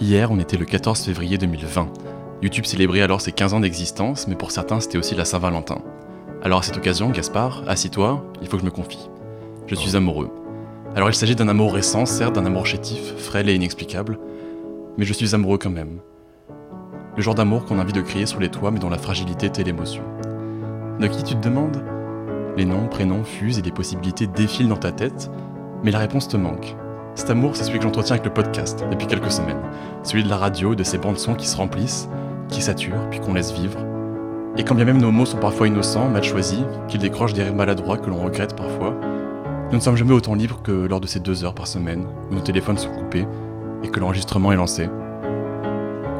[0.00, 1.88] Hier, on était le 14 février 2020.
[2.40, 5.78] YouTube célébrait alors ses 15 ans d'existence, mais pour certains, c'était aussi la Saint-Valentin.
[6.40, 9.10] Alors à cette occasion, Gaspard, assis-toi, il faut que je me confie.
[9.66, 10.30] Je suis amoureux.
[10.94, 14.20] Alors il s'agit d'un amour récent, certes, d'un amour chétif, frêle et inexplicable,
[14.98, 15.98] mais je suis amoureux quand même.
[17.16, 19.46] Le genre d'amour qu'on a envie de crier sous les toits, mais dont la fragilité
[19.46, 20.04] est l'émotion.
[21.00, 21.82] De qui tu te demandes?
[22.56, 25.28] Les noms, prénoms fusent et les possibilités défilent dans ta tête,
[25.82, 26.76] mais la réponse te manque.
[27.18, 29.60] Cet amour, c'est celui que j'entretiens avec le podcast depuis quelques semaines.
[30.04, 32.08] Celui de la radio, de ces bandes son qui se remplissent,
[32.48, 33.80] qui saturent, puis qu'on laisse vivre.
[34.56, 37.56] Et quand bien même nos mots sont parfois innocents, mal choisis, qu'ils décrochent des rêves
[37.56, 38.94] maladroits que l'on regrette parfois,
[39.72, 42.34] nous ne sommes jamais autant libres que lors de ces deux heures par semaine où
[42.36, 43.26] nos téléphones sont coupés
[43.82, 44.88] et que l'enregistrement est lancé.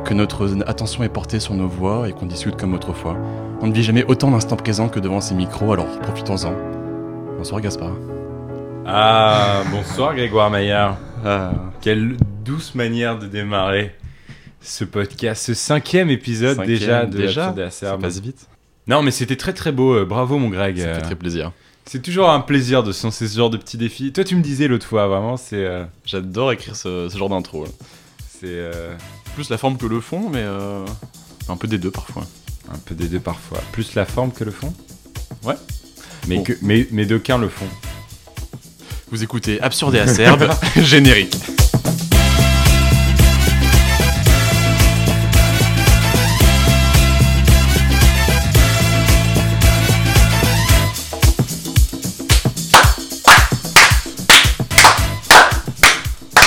[0.05, 3.16] Que notre attention est portée sur nos voix et qu'on discute comme autrefois.
[3.60, 6.55] On ne vit jamais autant d'instants présents que devant ces micros, alors profitons-en.
[7.36, 7.94] Bonsoir Gaspard.
[8.91, 10.97] Ah, bonsoir Grégoire Maillard.
[11.23, 11.52] Ah,
[11.83, 13.95] Quelle douce manière de démarrer
[14.62, 18.48] ce podcast, ce cinquième épisode cinquième, déjà de déjà et ça passe vite.
[18.86, 19.92] Non, mais c'était très très beau.
[19.95, 20.78] euh, Bravo mon Greg.
[20.78, 21.53] Ça Euh, fait très plaisir.
[21.84, 24.11] C'est toujours un plaisir de se lancer ce genre de petits défis.
[24.12, 27.67] Toi, tu me disais l'autre fois, vraiment, c'est euh, J'adore écrire ce, ce genre d'intro.
[28.30, 28.95] c'est euh,
[29.34, 30.84] Plus la forme que le fond, mais euh,
[31.50, 32.25] un peu des deux parfois.
[32.73, 33.58] un peu des deux parfois.
[33.73, 34.73] Plus la forme que le fond?
[35.45, 35.55] Ouais.
[36.27, 36.42] Mais Bon.
[36.45, 37.67] que mais mais d'aucuns le font.
[39.11, 41.34] Vous écoutez Absurde et Acerbe, générique.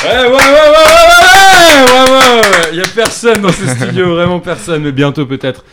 [0.03, 2.75] Ouais, ouais, ouais, ouais, ouais, ouais, ouais, ouais, ouais.
[2.75, 5.63] Y a personne dans ce studio, vraiment personne, mais bientôt peut-être.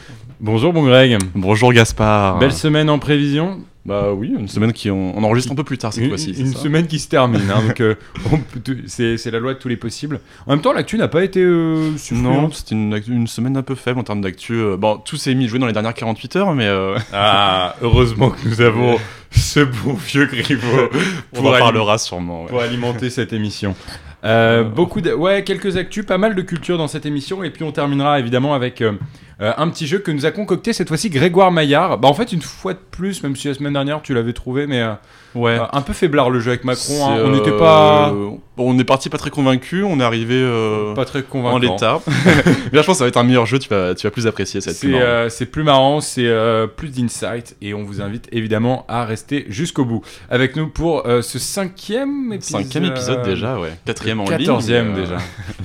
[0.41, 1.19] Bonjour, bon Greg.
[1.35, 2.39] Bonjour Gaspard.
[2.39, 3.59] Belle semaine en prévision.
[3.85, 6.33] Bah oui, une semaine qui on, on enregistre un peu plus tard cette fois-ci.
[6.39, 7.95] une ça semaine qui se termine, hein, donc euh,
[8.87, 10.21] c'est c'est la loi de tous les possibles.
[10.47, 13.75] En même temps, l'actu n'a pas été euh, Non, c'était une, une semaine un peu
[13.75, 14.53] faible en termes d'actu.
[14.55, 17.77] Euh, Bon, tout s'est mis à jouer dans les dernières 48 heures, mais euh, Ah,
[17.81, 18.99] heureusement que nous avons
[19.31, 20.91] ce bon vieux Griveau
[21.37, 22.43] on en parlera sûrement.
[22.43, 22.49] ouais.
[22.51, 23.75] pour alimenter cette émission.
[24.25, 27.63] Euh, beaucoup de, ouais, quelques actus, pas mal de culture dans cette émission, et puis
[27.63, 28.93] on terminera évidemment avec euh,
[29.41, 31.99] euh, un petit jeu que nous a concocté cette fois-ci Grégoire Maillard.
[31.99, 34.67] Bah en fait une fois de plus, même si la semaine dernière tu l'avais trouvé,
[34.67, 34.95] mais euh,
[35.35, 35.59] Ouais.
[35.59, 37.07] euh, un peu faiblard le jeu avec Macron.
[37.07, 37.19] Hein.
[37.25, 38.15] On n'était euh, pas
[38.57, 41.59] on est parti pas très convaincu, on est arrivé euh, pas très en convaincant.
[41.59, 42.01] l'état.
[42.27, 42.33] mais
[42.73, 44.27] là, je pense que ça va être un meilleur jeu, tu vas, tu vas plus
[44.27, 48.27] apprécier cette C'est euh, c'est plus marrant, c'est euh, plus d'insight et on vous invite
[48.33, 50.01] évidemment à rester jusqu'au bout
[50.31, 52.63] avec nous pour euh, ce cinquième épisode.
[52.63, 53.71] Cinquième épisode déjà, ouais.
[53.85, 54.39] Quatrième en ligne.
[54.39, 55.19] Quatorzième mais, euh, déjà.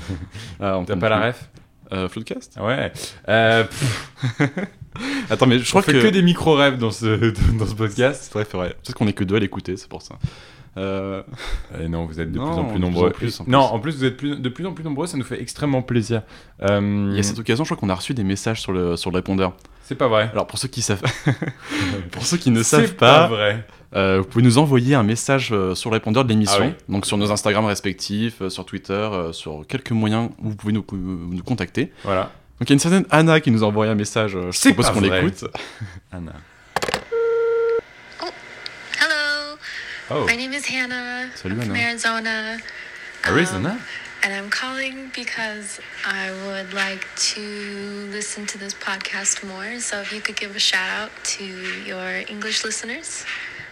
[0.59, 1.49] ah, on T'as pas la ref
[1.91, 2.57] euh, Floodcast?
[2.61, 2.91] Ouais.
[3.29, 3.63] Euh,
[5.29, 6.01] Attends, mais je crois crois que.
[6.01, 6.07] que...
[6.07, 8.23] des micro-rêves dans ce, dans ce podcast.
[8.23, 8.69] C'est vrai, c'est vrai.
[8.69, 10.15] Peut-être qu'on est que deux à l'écouter, c'est pour ça.
[10.77, 11.21] Euh,
[11.75, 13.09] Euh, non, vous êtes de Non, plus en plus en nombreux.
[13.11, 15.23] plus, en non, en plus, vous êtes plus- de plus en plus nombreux, ça nous
[15.23, 16.23] fait extrêmement plaisir.
[16.63, 18.95] Euh, Il y a cette occasion, je crois qu'on a reçu des messages sur le,
[18.95, 19.53] sur le répondeur.
[19.83, 20.29] C'est pas vrai.
[20.31, 21.01] Alors, pour ceux qui savent.
[22.11, 23.65] pour ceux qui ne savent pas, vrai.
[23.95, 26.63] euh, vous pouvez nous envoyer un message euh, sur le répondeur de l'émission.
[26.63, 26.73] Ah oui.
[26.93, 30.73] Donc, sur nos Instagram respectifs, euh, sur Twitter, euh, sur quelques moyens où vous pouvez
[30.73, 31.91] nous, nous contacter.
[32.03, 32.31] Voilà.
[32.59, 34.31] Donc, il y a une certaine Anna qui nous a envoyé un message.
[34.51, 35.43] Je pas qu'on l'écoute.
[36.11, 36.31] Anna.
[40.09, 41.31] Oh, my name is Hannah.
[41.35, 41.89] Salut, I'm from Hannah.
[41.89, 42.59] Arizona.
[43.25, 43.69] Arizona.
[43.69, 43.81] Um,
[44.23, 49.79] and I'm calling because I would like to listen to this podcast more.
[49.79, 53.25] So if you could give a shout out to your English listeners,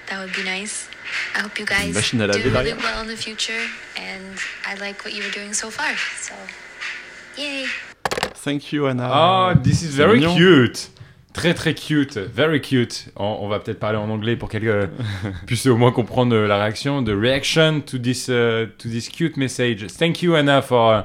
[0.09, 0.87] that would be nice.
[1.35, 2.83] I hope you guys machine à do laver really derrière.
[2.83, 3.63] well in the future.
[3.97, 5.95] And I like what you were doing so far.
[6.19, 6.33] So,
[7.37, 7.65] yay.
[8.35, 9.07] Thank you, Anna.
[9.09, 10.35] Ah, this is very mignon.
[10.37, 10.89] cute.
[11.33, 13.05] Très très cute, very cute.
[13.15, 14.89] On, on va peut-être parler en anglais pour qu'elle
[15.47, 17.03] puisse au moins comprendre euh, la réaction.
[17.03, 19.87] The reaction to this uh, to this cute message.
[19.87, 21.03] Thank you Anna for uh,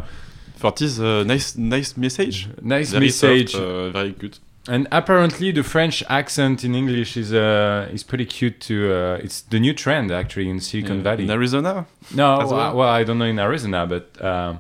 [0.59, 2.49] For this uh, nice, nice message.
[2.63, 3.51] nice Very message.
[3.53, 4.39] soft, uh, very good.
[4.69, 8.91] And apparently the French accent in English is uh, is pretty cute too.
[8.91, 11.23] Uh, it's the new trend actually in Silicon Uh, Valley.
[11.25, 11.87] In Arizona?
[12.15, 12.51] no, well?
[12.51, 14.59] well, well, I don't know in Arizona, but um,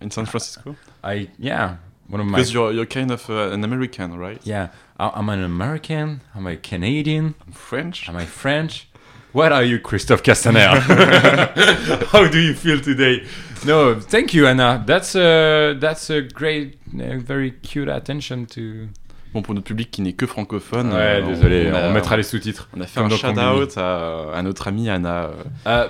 [0.00, 0.76] In San Francisco?
[1.02, 1.76] I yeah,
[2.08, 4.40] one of my Because you're, you're kind of uh, an American, right?
[4.44, 4.68] yeah.
[4.98, 6.20] I- I'm an American.
[6.34, 7.34] I'm a Canadian.
[7.52, 8.08] French?
[8.08, 8.88] Am I French?
[9.32, 10.80] What are you, Christophe Castaner?
[12.12, 13.24] How do you feel today?
[13.66, 14.82] No, thank you, Anna.
[14.86, 18.88] That's a that's a great, uh, very cute attention to.
[19.34, 22.22] Bon, pour notre public qui n'est que francophone, Ouais, euh, désolé, on, a, mettra les
[22.22, 22.66] sous-titres.
[22.74, 25.30] on a fait un shout-out à, à notre amie Anna.
[25.66, 25.88] Uh,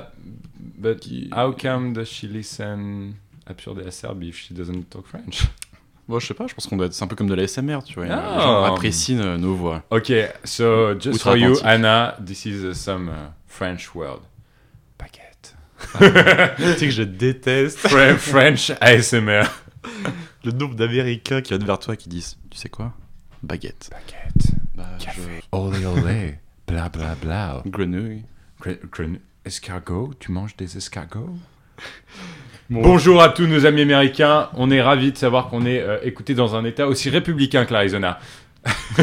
[0.77, 3.15] but Qui- how come does she listen
[3.47, 5.45] Absurde Acerbe if she doesn't talk French?
[6.09, 6.95] Bon, je sais pas, je pense qu'on doit être.
[6.95, 8.07] C'est un peu comme de la SMR, tu vois.
[8.11, 8.35] Ah.
[8.37, 9.83] Les gens apprécient euh, nos voix.
[9.91, 11.57] Okay, so just for you.
[11.65, 14.21] Anna, this is uh, some uh, French word.
[14.99, 15.55] Baguette.
[16.57, 17.79] tu sais que je déteste.
[17.81, 19.43] Fre- French ASMR.
[20.45, 22.93] Le nombre d'Américains qui viennent vers toi qui disent Tu sais quoi?
[23.43, 23.91] Baguette.
[23.91, 27.61] Baguette, Bah, café, olé olé, bla bla bla.
[27.65, 28.25] je- Grenouille.
[28.63, 31.37] Gre- gren- Escargot, tu manges des escargots?
[32.71, 36.35] Bonjour à tous nos amis américains, on est ravis de savoir qu'on est euh, écouté
[36.35, 38.19] dans un état aussi républicain que l'Arizona.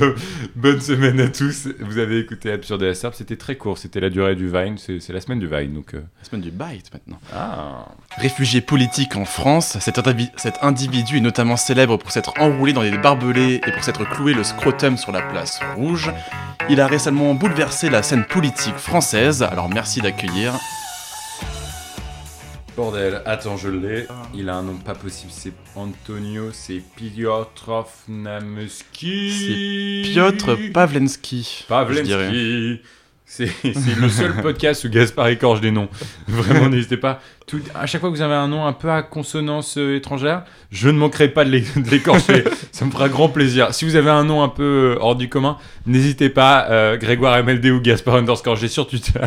[0.00, 0.14] Bo-
[0.56, 4.08] Bonne semaine à tous, vous avez écouté Absurde et Serbe, c'était très court, c'était la
[4.08, 5.92] durée du Vine, c'est c'est la semaine du Vine donc...
[5.92, 7.18] euh, La semaine du bite maintenant.
[7.34, 12.72] Ah Réfugié politique en France, cet, indivi- cet individu est notamment célèbre pour s'être enroulé
[12.72, 16.10] dans des barbelés et pour s'être cloué le scrotum sur la place rouge.
[16.70, 20.54] Il a récemment bouleversé la scène politique française, alors merci d'accueillir.
[22.76, 24.06] Bordel, attends, je l'ai.
[24.34, 30.02] Il a un nom pas possible, c'est Antonio, c'est Piotr Nameski.
[30.04, 31.64] C'est Piotr Pavlensky.
[31.68, 32.24] je dirais.
[32.26, 32.80] Pavlensky.
[33.36, 35.88] C'est le seul podcast où Gaspard écorche des noms.
[36.28, 37.20] Vraiment, n'hésitez pas.
[37.48, 40.44] Tout, à chaque fois que vous avez un nom un peu à consonance euh, étrangère,
[40.70, 42.44] je ne manquerai pas de l'é- de l'écorcher.
[42.70, 43.74] Ça me fera grand plaisir.
[43.74, 46.66] Si vous avez un nom un peu euh, hors du commun, n'hésitez pas.
[46.70, 49.20] euh, Grégoire MLD ou Gaspard underscore G sur Twitter.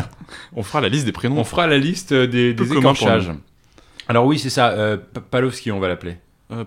[0.56, 1.38] On fera la liste des prénoms.
[1.38, 3.30] On fera la liste des, écorchages.
[4.08, 4.74] Alors oui, c'est ça.
[5.30, 6.16] Palowski, on va l'appeler.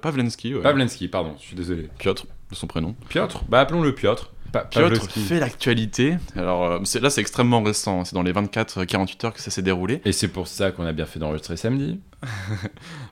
[0.01, 0.61] Pavlensky, ouais.
[0.61, 1.33] Pavlensky, pardon.
[1.39, 1.89] Je suis désolé.
[1.97, 2.95] Piotr, de son prénom.
[3.09, 3.43] Piotr.
[3.49, 4.29] Bah appelons-le Piotr.
[4.51, 6.17] Pa- Piotr fait l'actualité.
[6.35, 8.03] Alors euh, là, c'est extrêmement récent.
[8.05, 10.01] C'est dans les 24-48 heures que ça s'est déroulé.
[10.05, 11.99] Et c'est pour ça qu'on a bien fait d'enregistrer samedi.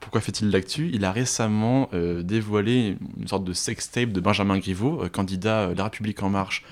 [0.01, 0.89] Pourquoi fait-il l'actu?
[0.93, 5.75] Il a récemment euh, dévoilé une sorte de sextape de Benjamin Griveaux, euh, candidat euh,
[5.75, 6.63] La République En Marche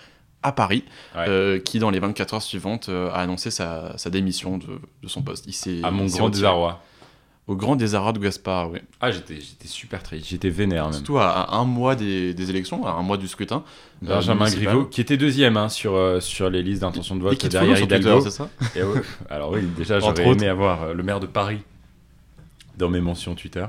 [0.43, 0.83] à Paris,
[1.15, 1.61] Ouais.
[1.65, 5.45] qui dans les 24 heures suivantes a annoncé sa, sa démission de, de son poste.
[5.47, 6.81] Il s'est- À mon grand désarroi.
[7.47, 8.79] Au grand désarroi de Gaspard, oui.
[8.99, 10.27] Ah, j'étais, j'étais super triste.
[10.27, 10.93] J'étais vénère même.
[10.93, 13.63] Surtout à, à un mois des, des élections, à un mois du scrutin.
[14.03, 14.49] euh, Benjamin.
[14.49, 17.47] Griveaux, qui était deuxième hein, sur, euh, sur les listes d'intention de Et vote qui
[17.47, 18.19] te derrière Hidalgo.
[18.21, 18.81] c'est ça Et
[19.29, 20.37] alors oui, déjà j'aurais autres.
[20.37, 21.59] aimé avoir euh, le maire de Paris
[22.77, 23.65] dans mes mentions Twitter.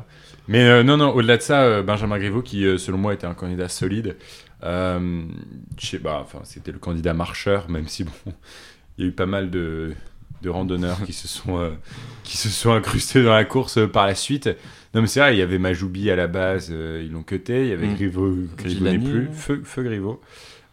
[0.49, 3.27] Mais euh, non, non, au-delà de ça, euh, Benjamin Griveaux, qui euh, selon moi était
[3.27, 4.17] un candidat solide,
[4.65, 5.23] euh,
[5.81, 8.11] je sais pas, enfin c'était le candidat marcheur, même si bon,
[8.99, 9.95] il y a eu pas mal de,
[10.43, 11.71] de randonneurs qui se sont euh,
[12.25, 14.49] qui se sont incrustés dans la course euh, par la suite.
[14.95, 17.65] Non mais c'est vrai, il y avait Majoubi à la base, euh, ils l'ont cuté,
[17.65, 17.95] il y avait Mm.
[17.95, 20.21] Griveaux, Griveaux n'est plus, feu, feu Griveaux.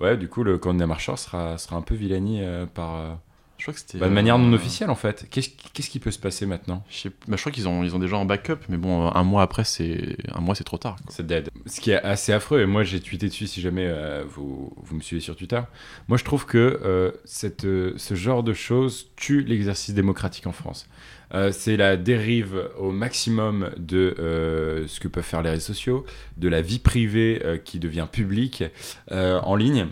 [0.01, 3.17] Ouais, du coup le candidat marcheur sera sera un peu Villani euh, par
[3.65, 3.97] Je crois que c'était.
[3.97, 5.25] bah, de manière euh, non officielle en fait.
[5.31, 6.83] Qu'est-ce qu'est-ce qui peut se passer maintenant?
[6.87, 9.23] Je, sais- bah, je crois qu'ils ont, ils ont déjà en backup, mais bon, un
[9.23, 10.97] mois après, c'est un mois, c'est trop tard.
[10.97, 11.07] quoi.
[11.09, 11.49] C'est dead.
[11.65, 14.95] Ce qui est assez affreux, et moi j'ai tweeté dessus si jamais euh, vous, vous
[14.95, 15.61] me suivez sur Twitter.
[16.09, 20.51] Moi je trouve que euh, cette, euh, ce genre de choses tue l'exercice démocratique en
[20.51, 20.87] France.
[21.33, 26.05] Euh, c'est la dérive au maximum de euh, ce que peuvent faire les réseaux sociaux,
[26.37, 28.63] de la vie privée euh, qui devient publique
[29.11, 29.87] euh, en ligne.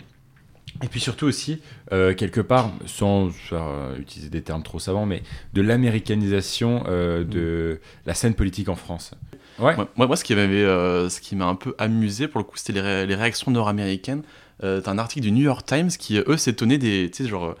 [0.82, 1.60] Et puis surtout aussi,
[1.92, 5.22] euh, quelque part, sans euh, utiliser des termes trop savants, mais
[5.52, 9.12] de l'américanisation euh, de la scène politique en France.
[9.58, 9.76] Ouais.
[9.76, 10.64] Moi, moi, moi, ce qui m'avait,
[11.08, 14.22] ce qui m'a un peu amusé pour le coup, c'était les, ré- les réactions nord-américaines.
[14.60, 17.54] T'as un article du New York Times qui, eux, s'étonnait des, tu sais, genre,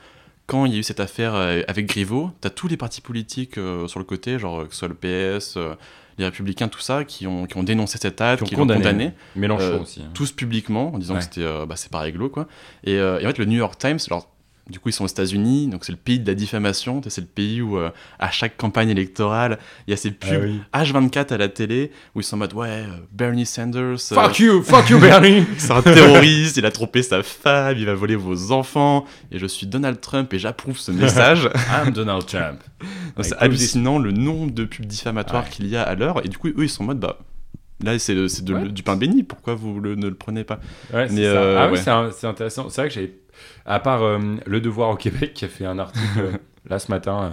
[0.46, 3.98] quand il y a eu cette affaire avec Griveaux, t'as tous les partis politiques sur
[3.98, 5.56] le côté, genre que ce soit le PS,
[6.18, 8.60] les Républicains, tout ça, qui ont, qui ont dénoncé cet acte, Qui ont qui l'ont
[8.62, 8.80] condamné.
[8.82, 10.00] condamné, Mélenchon Euh, aussi.
[10.02, 10.10] hein.
[10.14, 11.18] tous publiquement, en disant Ouais.
[11.20, 12.46] que c'était, euh, bah, c'est pas réglo, quoi.
[12.84, 14.28] Et, euh, et en fait, le New York Times, alors,
[14.70, 17.26] du coup, ils sont aux États-Unis, donc c'est le pays de la diffamation, c'est le
[17.26, 20.60] pays où, euh, à chaque campagne électorale, il y a ces pubs oui.
[20.72, 24.38] H24 à la télé où ils sont en mode ouais euh, Bernie Sanders euh, Fuck
[24.38, 28.16] you, fuck you Bernie c'est un terroriste il a trompé sa femme il va voler
[28.16, 31.48] vos enfants et je suis Donald Trump et j'approuve ce message
[31.84, 32.60] I'm Donald Trump.
[33.20, 35.50] C'est hallucinant le nombre de pubs diffamatoires Ouais.
[35.50, 37.18] qu'il y a à l'heure et du coup eux ils sont en mode bah
[37.82, 38.68] là c'est Ouais.
[38.70, 40.58] du pain béni pourquoi vous le- ne le prenez pas
[40.92, 41.64] Ouais, c'est Mais, ça.
[41.64, 41.78] ah oui,
[42.16, 42.68] c'est intéressant.
[42.70, 43.18] C'est vrai que j'ai,
[43.66, 46.32] à part euh, Le Devoir au Québec qui a fait un article euh,
[46.68, 47.30] là ce matin, euh,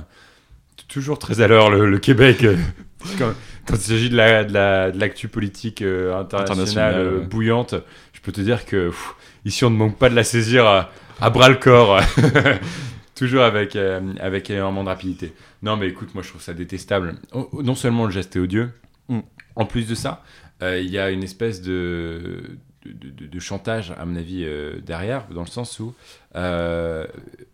[0.87, 2.55] toujours très à l'heure le, le Québec euh,
[3.17, 3.33] quand,
[3.67, 7.75] quand il s'agit de la de la- de l'actu politique euh, internationale, euh, bouillante.
[8.13, 9.15] Je peux te dire que pff,
[9.45, 11.99] ici on ne manque pas de la saisir à, à bras le corps.
[13.15, 15.33] Toujours avec, avec énormément de rapidité.
[15.61, 17.15] Non, mais écoute, moi je trouve ça détestable.
[17.33, 18.71] Oh, Non seulement le geste est odieux,
[19.09, 19.19] Mm.
[19.55, 20.23] en plus de ça,
[20.61, 22.41] il y a une espèce de,
[22.85, 25.93] de, de- de chantage, à mon avis, euh, derrière, dans le sens où
[26.35, 27.05] euh,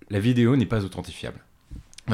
[0.09, 1.39] la vidéo n'est pas authentifiable.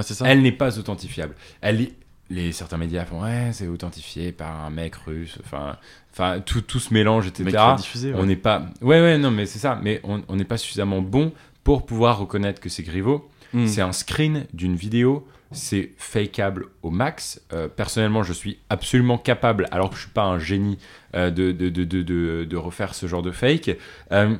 [0.01, 1.35] C'est ça Elle n'est pas authentifiable.
[1.61, 1.93] Elle est-
[2.29, 5.37] les certains médias font ouais, c'est authentifié par un mec russe.
[5.43, 5.77] Enfin,
[6.11, 7.43] enfin tout, tout se mélange, etc.
[7.77, 8.19] diffusé ouais.
[8.19, 8.65] On n'est pas.
[8.81, 9.79] Ouais, ouais, non, mais c'est ça.
[9.83, 11.31] Mais on on n'est pas suffisamment bon
[11.63, 13.29] pour pouvoir reconnaître que c'est Griveaux.
[13.53, 13.67] Mm.
[13.67, 15.27] C'est un screen d'une vidéo.
[15.53, 17.41] C'est fakeable au max.
[17.53, 20.77] Euh, personnellement, je suis absolument capable, alors que je suis pas un génie,
[21.15, 22.01] euh, de, de, de,
[22.43, 23.77] de, refaire ce genre de fake.
[24.11, 24.35] Euh,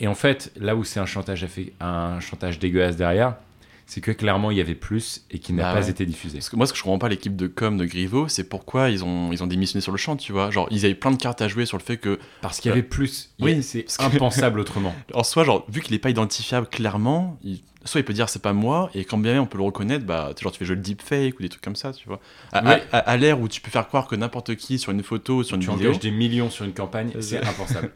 [0.00, 1.46] et, en fait, là où c'est un chantage,
[1.80, 3.36] un chantage dégueulasse derrière,
[3.92, 5.90] c'est que clairement il y avait plus et qui n'a Bah pas ouais.
[5.90, 6.38] été diffusé.
[6.38, 8.88] Parce que moi, ce que je comprends pas l'équipe de com de Griveaux, c'est pourquoi
[8.88, 10.50] ils ont, ils ont démissionné sur le champ, tu vois.
[10.50, 12.72] Genre, ils avaient plein de cartes à jouer sur le fait que, Parce qu'il y
[12.72, 13.34] avait plus.
[13.40, 14.94] Oui, c'est impensable autrement.
[15.14, 18.40] en soi, genre, vu qu'il est pas identifiable clairement, il- soit il peut dire c'est
[18.42, 20.64] pas moi, et quand bien même on peut le reconnaître, bah, tu- genre, tu fais
[20.64, 22.20] jouer le deepfake ou des trucs comme ça, tu vois.
[22.52, 22.82] À, Ouais.
[22.92, 25.56] à- à l'ère où tu peux faire croire que n'importe qui sur une photo sur
[25.56, 27.92] une tu vidéo, engages des millions sur une campagne, C'est- impensable.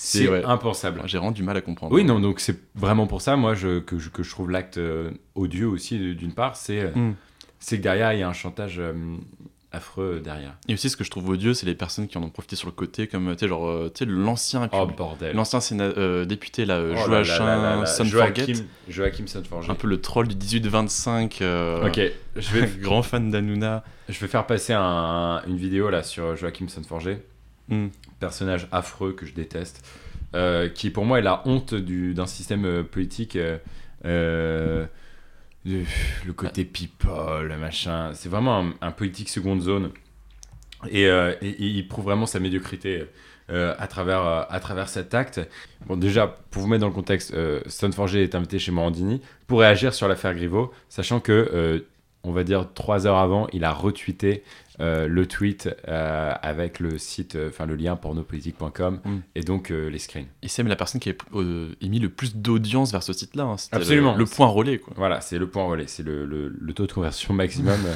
[0.00, 0.44] C'est ouais.
[0.44, 1.02] impensable.
[1.06, 1.92] J'ai vraiment du mal à comprendre.
[1.92, 4.78] Oui, non, donc c'est vraiment pour ça, moi, je, que, je, que je trouve l'acte
[4.78, 7.14] euh, odieux aussi, d'une part, c'est euh, Mm.
[7.70, 8.92] que derrière, il y a un chantage euh,
[9.72, 10.56] affreux derrière.
[10.68, 12.68] Et aussi, ce que je trouve odieux, c'est les personnes qui en ont profité sur
[12.68, 15.34] le côté, comme, tu sais, genre, tu sais, l'ancien Oh, bordel.
[15.34, 17.84] l'ancien euh, député, là, Oh Joachim là
[18.88, 19.24] Joachim,
[19.68, 22.00] un peu le troll du 18-25, euh, Ok,
[22.36, 23.84] je vais, grand fan d'Anouna.
[24.08, 27.22] je vais faire passer un- une vidéo là sur Joachim Sonforget,
[27.68, 27.88] Mm.
[28.18, 29.86] personnage affreux que je déteste,
[30.34, 33.36] euh, qui pour moi est la honte du- d'un système euh, politique.
[34.04, 34.86] euh,
[35.64, 38.12] le côté people, machin.
[38.14, 39.90] C'est vraiment un, politique seconde zone.
[40.90, 41.10] Et,
[41.42, 43.04] il prouve vraiment sa médiocrité
[43.50, 45.40] à, travers, à travers cet acte.
[45.86, 47.60] Bon, déjà, pour vous mettre dans le contexte, euh,
[48.14, 51.84] est invité chez Morandini pour réagir sur l'affaire Griveaux, sachant que,
[52.22, 54.44] on va dire, trois heures avant, il a retweeté
[54.80, 59.16] le tweet euh, avec le site, euh, enfin le lien pornopolitique.com Mm.
[59.34, 60.26] et donc euh, les screens.
[60.42, 63.44] Et c'est même la personne qui a euh, émis le plus d'audience vers ce site-là.
[63.44, 63.56] hein.
[63.72, 64.12] Absolument.
[64.14, 64.92] Le, le point relais, quoi.
[64.96, 67.80] Voilà, c'est le point relais, c'est le, le- le taux de conversion maximum.
[67.86, 67.94] euh,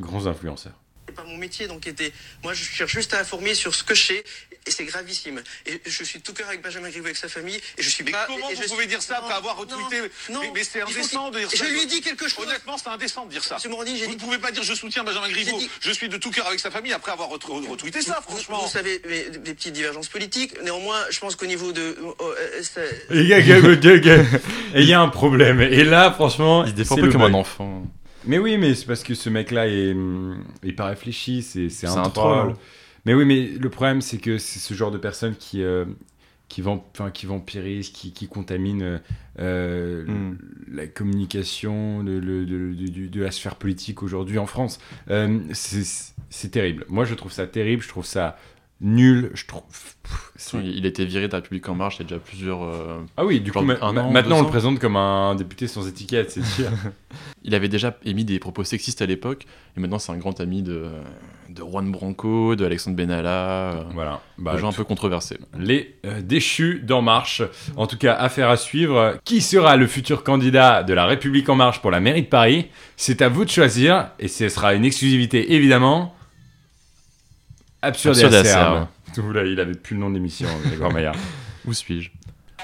[0.00, 0.78] grands influenceurs.
[1.16, 2.12] C'est pas mon métier, donc était...
[2.42, 4.24] moi je cherche juste à informer sur ce que je sais,
[4.66, 5.42] et c'est gravissime.
[5.66, 8.02] Et je suis de tout cœur avec Benjamin Griveaux, avec sa famille, et je suis
[8.04, 8.24] Mais pas...
[8.26, 10.80] comment et vous je pouvez suis- dire ça après avoir retweeté non, mais, mais c'est
[10.82, 11.56] indécent de dire ça.
[11.64, 12.46] Je lui ai dit quelque chose.
[12.46, 13.56] Honnêtement, c'est indécent de dire ça.
[13.64, 14.08] Vous dit...
[14.08, 15.58] ne pouvez pas dire je soutiens Benjamin Griveaux.
[15.58, 18.32] Dit- Je suis de tout cœur avec sa famille après avoir ret- retweeté ça, Vous-
[18.34, 18.62] franchement.
[18.62, 20.60] Vous, savez, mais, des petites divergences politiques.
[20.62, 21.96] Néanmoins, je pense qu'au niveau de...
[22.20, 25.60] euh, Et il y a- un problème.
[25.60, 27.82] Et là, franchement, Il se défend un peu comme un enfant.
[28.26, 31.86] Mais oui, mais c'est parce que ce mec-là est, hum, est pas réfléchi, c'est c'est
[31.86, 32.12] un, troll.
[32.12, 32.54] troll.
[33.04, 35.84] Mais oui, mais le problème, c'est que c'est ce genre de personnes qui, euh,
[36.48, 39.00] qui, enfin, qui vampirisent, qui, qui contaminent
[39.40, 40.38] euh, Mm.
[40.72, 44.78] la communication de, le- de, de- de- de la sphère politique aujourd'hui en France.
[45.10, 45.82] Euh, c'est
[46.30, 46.84] c'est terrible.
[46.88, 48.36] Moi, je trouve ça terrible, je trouve ça
[48.80, 49.62] nul, je trouve...
[50.04, 52.62] pff, Il été viré de la République En Marche il y a déjà plusieurs.
[52.62, 55.88] euh, Ah oui, du coup, ma- an, maintenant on le présente comme un député sans
[55.88, 56.68] étiquette, c'est sûr.
[57.46, 59.44] Il avait déjà émis des propos sexistes à l'époque,
[59.76, 60.86] et maintenant c'est un grand ami de,
[61.50, 64.20] de Juan Branco, de Alexandre Benalla, euh, voilà.
[64.38, 65.38] Bah, des gens un peu controversés.
[65.58, 67.42] les euh, déchus d'En Marche.
[67.76, 69.18] En tout cas, affaire à suivre.
[69.24, 72.68] Qui sera le futur candidat de la République En Marche pour la mairie de Paris?
[72.96, 76.14] C'est à vous de choisir, et ce sera une exclusivité évidemment.
[77.82, 78.86] Absurde, Absurde.
[79.16, 80.48] Il avait plus le nom de l'émission.
[81.66, 82.10] Où suis-je?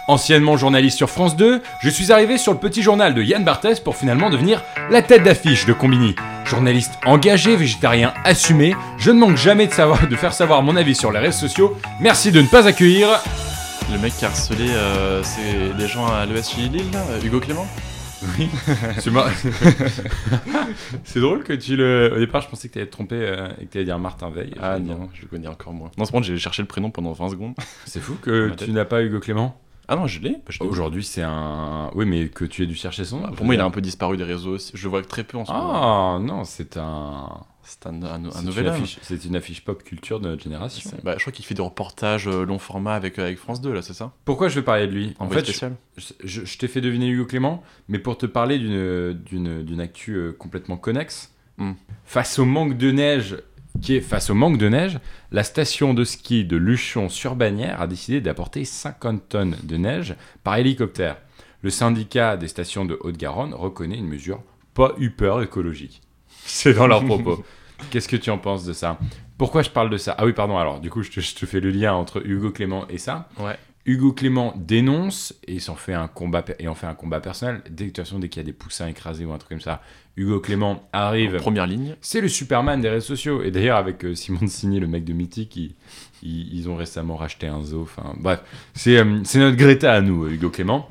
[0.09, 3.81] Anciennement journaliste sur France 2, je suis arrivé sur le petit journal de Yann Barthès
[3.81, 6.17] pour finalement devenir la tête d'affiche de Combini.
[6.45, 11.21] Journaliste engagé, végétarien assumé, je ne manque jamais de, faire savoir mon avis sur les
[11.21, 11.77] réseaux sociaux.
[12.01, 13.09] Merci de ne pas accueillir
[13.93, 16.83] Le mec qui a harcelé euh, c'est des gens à l'ES chez Lille,
[17.25, 17.67] Hugo Clément?
[18.39, 18.49] Oui,
[21.05, 22.13] c'est drôle que tu le.
[22.15, 23.99] Au départ, je pensais que tu allais te tromper euh, et que tu allais dire
[23.99, 24.55] Martin Veil.
[24.61, 25.91] Ah dire- non, je le connais encore moins.
[25.99, 27.55] Non, c'est bon, j'ai cherché le prénom pendant 20 secondes.
[27.87, 29.61] C'est fou que tu n'as pas Hugo Clément.
[29.89, 30.37] Ah non, je l'ai.
[30.47, 30.67] bah.
[30.67, 31.91] Aujourd'hui, c'est un.
[31.97, 33.33] Oui, mais que tu aies dû chercher son nom.
[33.33, 34.71] Pour moi, il a un peu disparu des réseaux aussi.
[34.75, 36.17] Je le vois très peu en ce moment.
[36.17, 37.29] Ah non, c'est un.
[37.63, 38.83] C'est un, un- un nouvel une homme.
[38.83, 40.91] affiche- C'est une affiche pop culture de notre génération.
[41.05, 43.73] Bah, je crois qu'il fait des reportages euh, long format avec, euh, avec France 2,
[43.73, 44.13] là, c'est ça?
[44.25, 45.15] Pourquoi je vais parler de lui?
[45.19, 45.77] En En fait, je, spécial.
[46.25, 50.15] je- je t'ai fait deviner Hugo Clément, mais pour te parler d'une d'une d'une actu
[50.17, 51.33] euh, complètement connexe.
[51.59, 51.73] Hmm.
[52.05, 53.37] Face au manque de neige,
[53.83, 54.99] qui est face au manque de neige,
[55.31, 61.19] la station de ski de Luchon-sur-Bagnères a décidé d'apporter 50 tonnes de neige par hélicoptère.
[61.63, 64.43] Le syndicat des stations de Haute-Garonne reconnaît une mesure
[64.75, 66.01] pas hyper écologique.
[66.45, 67.45] C'est dans leurs propos.
[67.91, 68.99] Qu'est-ce que tu en penses de ça?
[69.39, 70.15] Pourquoi je parle de ça?
[70.19, 72.51] Ah oui, pardon, alors du coup, je te, je te fais le lien entre Hugo
[72.51, 73.29] Clément et ça.
[73.39, 73.57] Ouais.
[73.87, 77.63] Hugo Clément dénonce et s'en fait un combat et en fait un combat personnel.
[77.71, 79.61] Dès, de toute façon, dès qu'il y a des poussins écrasés ou un truc comme
[79.63, 79.81] ça,
[80.17, 81.37] Hugo Clément arrive.
[81.37, 81.97] En première ligne.
[82.03, 83.43] C'est le Superman des réseaux sociaux.
[83.43, 85.75] Et d'ailleurs, avec euh, Simon Signy, le mec de Mythique, ils,
[86.23, 87.81] ils- ils ont récemment racheté un zoo.
[87.83, 88.41] Enfin, bref,
[88.75, 90.87] c'est euh, notre Greta à nous, euh, Hugo Clément.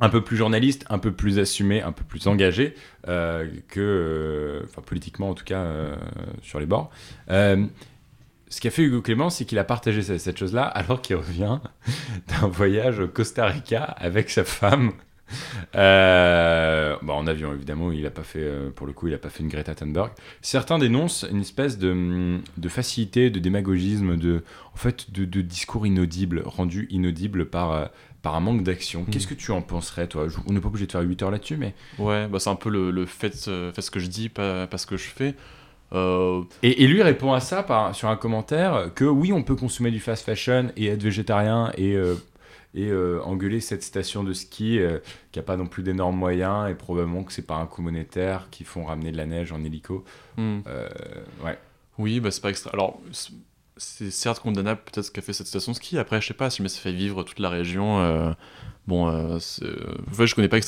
[0.00, 2.74] Un peu plus journaliste, un peu plus assumé, un peu plus engagé
[3.08, 5.94] euh, que, euh, enfin politiquement en tout cas, euh,
[6.42, 6.90] sur les bords.
[7.28, 11.60] Ce qu'a fait Hugo Clément, c'est qu'il a partagé cette, chose-là alors qu'il revient
[12.28, 14.92] d'un voyage au Costa Rica avec sa femme.
[15.76, 19.44] Euh, en avion, évidemment, il a pas fait, pour le coup, il a pas fait
[19.44, 20.10] une Greta Thunberg.
[20.42, 24.42] Certains dénoncent une espèce de, facilité, de démagogisme, de,
[24.74, 27.90] en fait, de, de discours inaudible, rendu inaudible par,
[28.22, 29.02] par un manque d'action.
[29.02, 29.06] Mm.
[29.10, 30.28] Qu'est-ce que tu en penserais, toi?
[30.28, 31.74] Je- On n'est pas obligé de faire 8 heures là-dessus, mais.
[31.98, 34.66] Ouais, bah c'est un peu le, le fait, euh, fait ce que je dis, pas,
[34.66, 35.34] pas ce que je fais.
[35.92, 39.56] Euh, Et, et lui répond à ça par, sur un commentaire que oui, on peut
[39.56, 42.14] consommer du fast fashion et être végétarien et, euh,
[42.74, 44.78] et euh, engueuler cette station de ski
[45.32, 48.46] qui a pas non plus d'énormes moyens et probablement que c'est par un coût monétaire
[48.52, 50.04] qui font ramener de la neige en hélico.
[50.38, 50.88] Euh,
[51.44, 51.58] ouais.
[51.98, 52.70] Oui, bah c'est pas extra.
[52.72, 53.00] Alors,
[53.80, 55.98] c'est- certes condamnable peut-être ce qu'a fait cette station de ski.
[55.98, 58.00] Après, je sais pas si mais ça fait vivre toute la région.
[58.00, 58.30] euh,
[58.86, 60.58] bon, euh, c'est- en je connais pas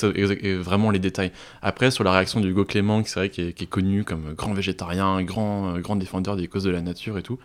[0.55, 1.31] vraiment les détails.
[1.61, 5.21] Après, sur la réaction d'Hugo Clément, qui c'est vrai qui est, connu comme grand végétarien,
[5.23, 7.39] grand, euh, grand défendeur des causes de la nature et tout.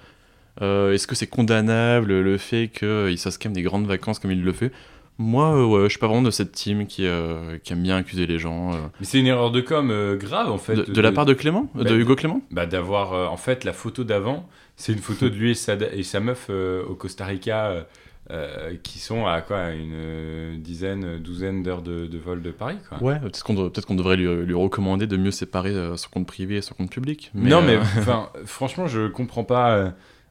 [0.62, 4.52] euh, Est-ce que c'est condamnable le fait qu'il même des grandes vacances comme il le
[4.52, 4.72] fait?
[5.18, 7.96] Moi, euh, ouais, je suis pas vraiment de cette team qui, euh, qui aime bien
[7.96, 8.72] accuser les gens.
[8.72, 8.76] euh.
[9.00, 10.74] Mais c'est une erreur de com euh, grave en fait.
[10.76, 13.64] de, de la part de Clément Bah, De Hugo Clément bah, d'avoir euh, en fait
[13.64, 16.94] la photo d'avant, c'est une photo de lui et sa, et sa meuf euh, au
[16.94, 17.66] Costa Rica.
[17.66, 17.82] euh,
[18.30, 22.76] euh, qui sont à quoi une euh, dizaine, douzaine d'heures de, de vol de Paris
[22.86, 23.02] quoi.
[23.02, 26.10] Ouais, peut-être qu'on devrait, peut-être qu'on devrait lui, lui recommander de mieux séparer euh, son
[26.10, 27.30] compte privé et son compte public.
[27.34, 29.70] non, mais euh, enfin, franchement, je comprends pas.
[29.76, 29.90] euh,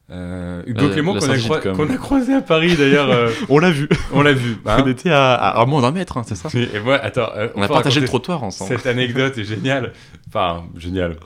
[0.10, 3.90] euh, Hugo Clément qu'on a, croi- croisé à Paris d'ailleurs, euh, on l'a vu.
[4.14, 4.56] on l'a vu.
[4.66, 6.50] On était à, à, à moins d'un mètre, hein, c'est ça?
[6.58, 8.70] Et moi, attends, euh, On a partagé le trottoir ensemble.
[8.72, 9.92] Cette anecdote est géniale.
[10.30, 11.18] Enfin, géniale.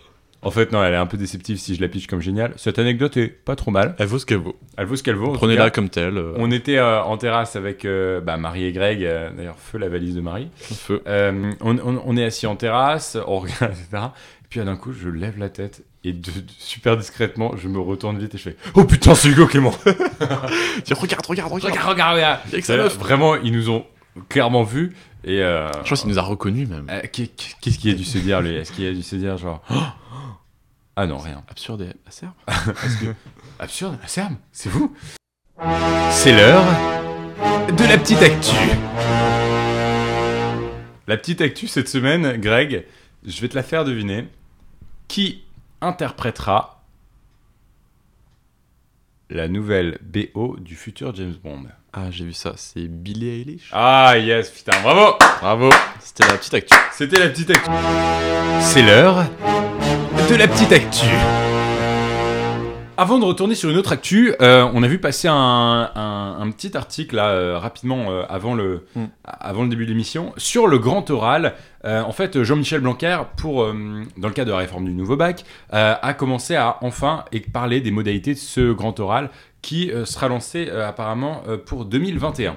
[0.44, 2.54] En fait, non, elle est un peu déceptive si je la pitch comme géniale.
[2.58, 3.94] Cette anecdote est pas trop mal.
[4.00, 4.56] Elle vaut ce qu'elle vaut.
[4.76, 5.34] Elle vaut ce qu'elle vaut.
[5.34, 6.18] Prenez-la comme telle.
[6.18, 7.86] euh, On était en terrasse avec
[8.24, 9.02] bah, Marie et Greg,
[9.38, 10.50] d'ailleurs, feu la valise de Marie.
[10.56, 11.04] feu.
[11.06, 14.06] On, on- on est assis en terrasse, on regarde, etc.
[14.44, 17.80] Et puis d'un coup, je lève la tête et de, de- super discrètement, je me
[17.80, 19.74] retourne vite et je fais Oh putain, c'est Hugo Clément
[20.84, 21.74] Tiens, regarde, regarde, regarde.
[21.74, 22.92] Regarde, regarde, regarde.
[22.94, 23.86] Vraiment, ils nous ont
[24.30, 24.96] clairement vus.
[25.24, 26.88] Et euh, Je pense qu'il nous a reconnus même.
[26.90, 27.32] euh, qu'est-
[27.62, 28.56] qu'est-ce qu'il a dû se dire, lui?
[28.56, 29.62] Est-ce qu'il a dû se dire, genre?
[29.70, 29.76] Oh
[30.96, 31.44] Ah non, rien.
[31.50, 32.34] Absurde et acerbe.
[33.60, 34.94] Absurde, Serme, c'est vous?
[36.12, 36.64] C'est l'heure
[37.78, 38.56] de la petite actu.
[41.08, 42.86] La petite actu cette semaine, Greg,
[43.26, 44.28] je vais te la faire deviner.
[45.08, 45.44] Qui
[45.82, 46.82] interprétera
[49.30, 52.54] la nouvelle BO du futur James Bond Ah, j'ai vu ça.
[52.58, 53.70] C'est Billy Eilish.
[53.72, 55.70] Ah yes, putain, bravo Bravo.
[56.00, 56.76] C'était la petite actu.
[56.92, 57.70] C'était la petite actu.
[58.62, 59.26] C'est l'heure
[60.30, 61.06] de la petite actu.
[63.02, 65.34] Avant de retourner sur une autre actu, euh, on a vu passer un,
[65.96, 69.06] un- un petit article là, euh, rapidement euh, avant, le, Mm.
[69.26, 71.56] avant le début de l'émission sur le grand oral.
[71.84, 76.14] En fait, Jean-Michel Blanquer, pour, dans le cadre de la réforme du nouveau bac, a
[76.14, 79.32] commencé à enfin parler des modalités de ce grand oral
[79.64, 82.56] qui sera lancé apparemment pour 2021.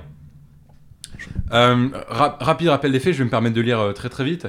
[1.52, 4.46] Euh, ra- rapide rappel des faits, je vais me permettre de lire très très vite.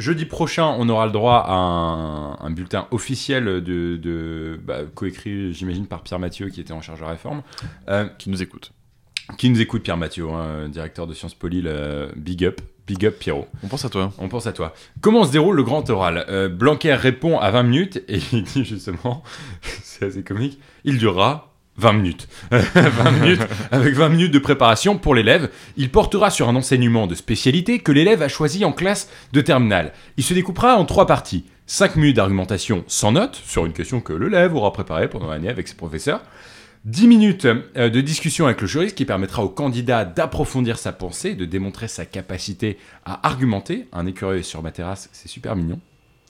[0.00, 5.52] Jeudi prochain, on aura le droit à un, un bulletin officiel de, de bah, coécrit,
[5.52, 7.42] j'imagine, par Pierre Mathieu, qui était en charge de la réforme.
[7.88, 8.72] Euh, Qui nous écoute.
[9.38, 13.04] qui nous écoute, Pierre Mathieu, hein, directeur de Sciences Po Lille, euh, big up, big
[13.06, 13.46] up Pierrot.
[13.62, 14.12] On pense à toi.
[14.18, 14.72] On pense à toi.
[15.02, 16.24] Comment se déroule le grand oral?
[16.28, 19.22] Euh, Blanquer répond à 20 minutes et il dit justement,
[19.62, 21.49] c'est assez comique, il durera
[21.80, 22.28] 20 minutes.
[22.50, 23.40] 20 minutes,
[23.70, 25.50] avec 20 minutes de préparation pour l'élève.
[25.76, 29.92] Il portera sur un enseignement de spécialité que l'élève a choisi en classe de terminale.
[30.16, 31.44] Il se découpera en trois parties.
[31.66, 35.68] 5 minutes d'argumentation sans notes sur une question que l'élève aura préparée pendant l'année avec
[35.68, 36.20] ses professeurs.
[36.84, 41.34] 10 minutes euh, de discussion avec le juriste qui permettra au candidat d'approfondir sa pensée,
[41.34, 43.86] de démontrer sa capacité à argumenter.
[43.92, 45.78] Un écureuil sur ma terrasse, c'est super mignon.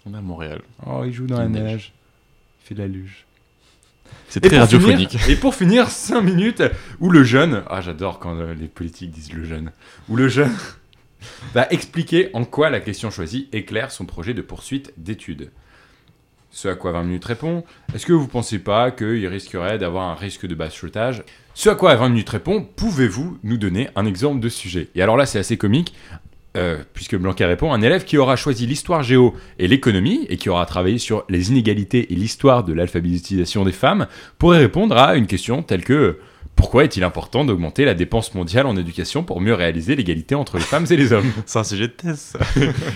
[0.06, 0.60] On est à Montréal.
[0.86, 1.62] Oh, il joue dans la la neige.
[1.62, 1.92] neige.
[2.62, 3.26] Il fait de la luge.
[4.28, 5.18] C'est très radiophonique.
[5.18, 6.62] Finir, et pour finir, 5 minutes
[7.00, 9.72] où le jeune, ah j'adore quand euh, les politiques disent le jeune,
[10.08, 10.54] où le jeune
[11.54, 15.50] va expliquer en quoi la question choisie éclaire son projet de poursuite d'études.
[16.52, 20.14] Ce à quoi 20 minutes répond, est-ce que vous pensez pas qu'il risquerait d'avoir un
[20.14, 21.24] risque de bachotage?
[21.54, 24.88] Ce à quoi 20 minutes répond, pouvez-vous nous donner un exemple de sujet?
[24.96, 25.94] Et alors là c'est assez comique,
[26.56, 30.48] euh, puisque Blanquer répond, un élève qui aura choisi l'histoire géo et l'économie, et qui
[30.48, 34.06] aura travaillé sur les inégalités et l'histoire de l'alphabétisation des femmes,
[34.38, 36.18] pourrait répondre à une question telle que
[36.56, 40.64] pourquoi est-il important d'augmenter la dépense mondiale en éducation pour mieux réaliser l'égalité entre les
[40.64, 41.30] femmes et les hommes?
[41.46, 42.34] C'est un sujet de thèse.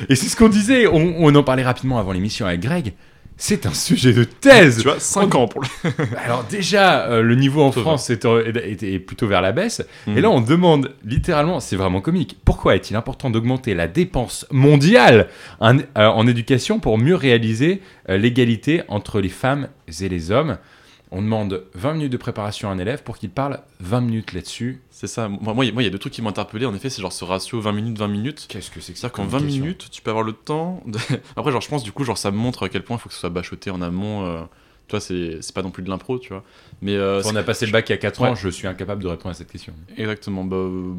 [0.08, 2.94] Et c'est ce qu'on disait, on, on en parlait rapidement avant l'émission avec Greg,
[3.36, 5.90] c'est un sujet de thèse tu vois, 5 ans pour le.
[6.24, 7.72] alors déjà, euh, le niveau en.
[7.72, 9.82] France est, plutôt vers la baisse.
[10.06, 15.28] Et là, on demande littéralement, c'est vraiment comique, pourquoi est-il important d'augmenter la dépense mondiale
[15.60, 19.68] en, euh, en éducation pour mieux réaliser euh, l'égalité entre les femmes
[20.00, 20.58] et les hommes?
[21.10, 24.80] On demande 20 minutes de préparation à un élève pour qu'il parle 20 minutes là-dessus.
[24.90, 25.28] C'est ça.
[25.28, 26.66] Moi, moi, il y a deux trucs qui m'ont interpellé.
[26.66, 28.46] En effet, c'est genre ce ratio 20 minutes, 20 minutes.
[28.48, 30.32] Qu'est-ce que c'est que ça C'est-à-dire qu'en comme 20 question minutes, tu peux avoir le
[30.32, 30.82] temps.
[30.86, 30.98] De...
[31.36, 33.14] Après, genre, je pense du coup, genre, ça montre à quel point il faut que
[33.14, 34.24] ce soit bachoté en amont.
[34.26, 34.40] euh,
[34.88, 36.42] Tu vois, c'est pas non plus de l'impro, tu vois.
[36.82, 38.28] Mais euh, Quand on a passé le bac il y a 4 Ouais.
[38.30, 39.72] ans, je suis incapable de répondre à cette question.
[39.96, 40.94] exactement, bah, euh,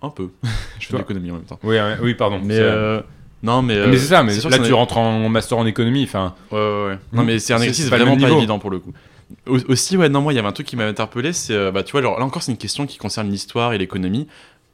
[0.00, 0.30] un peu.
[0.78, 1.58] je fais de l'économie en même temps.
[1.62, 2.40] Oui, ouais, oui pardon.
[2.42, 3.00] Mais c'est- euh,
[3.42, 6.34] non, mais euh, mais c'est ça, mais là tu rentres en master en économie, enfin.
[6.50, 6.98] Ouais, ouais, ouais.
[7.12, 7.26] Non, Mm.
[7.26, 8.92] mais c'est un exercice vraiment pas évident pour le coup.
[9.46, 11.70] Au- Aussi, ouais, non, moi, il y avait un truc qui m'avait interpellé, c'est, euh,
[11.70, 14.26] bah, tu vois, genre, là encore, c'est une question qui concerne l'histoire et l'économie.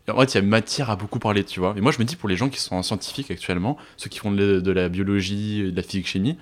[0.08, 1.74] En fait, il y a matière à beaucoup parler, tu vois.
[1.76, 4.32] Et moi, je me dis, pour les gens qui sont scientifiques actuellement, ceux qui font
[4.32, 6.38] de, la biologie, de la physique-chimie,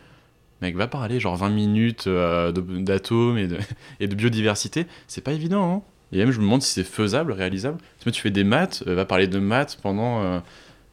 [0.63, 3.39] mec, va parler genre 20 minutes euh, d'atomes
[4.01, 5.83] et de, biodiversité, c'est pas évident, hein.
[6.13, 7.79] Et même, je me demande si c'est faisable, réalisable.
[8.13, 10.43] Tu fais des maths, euh, va parler de maths pendant,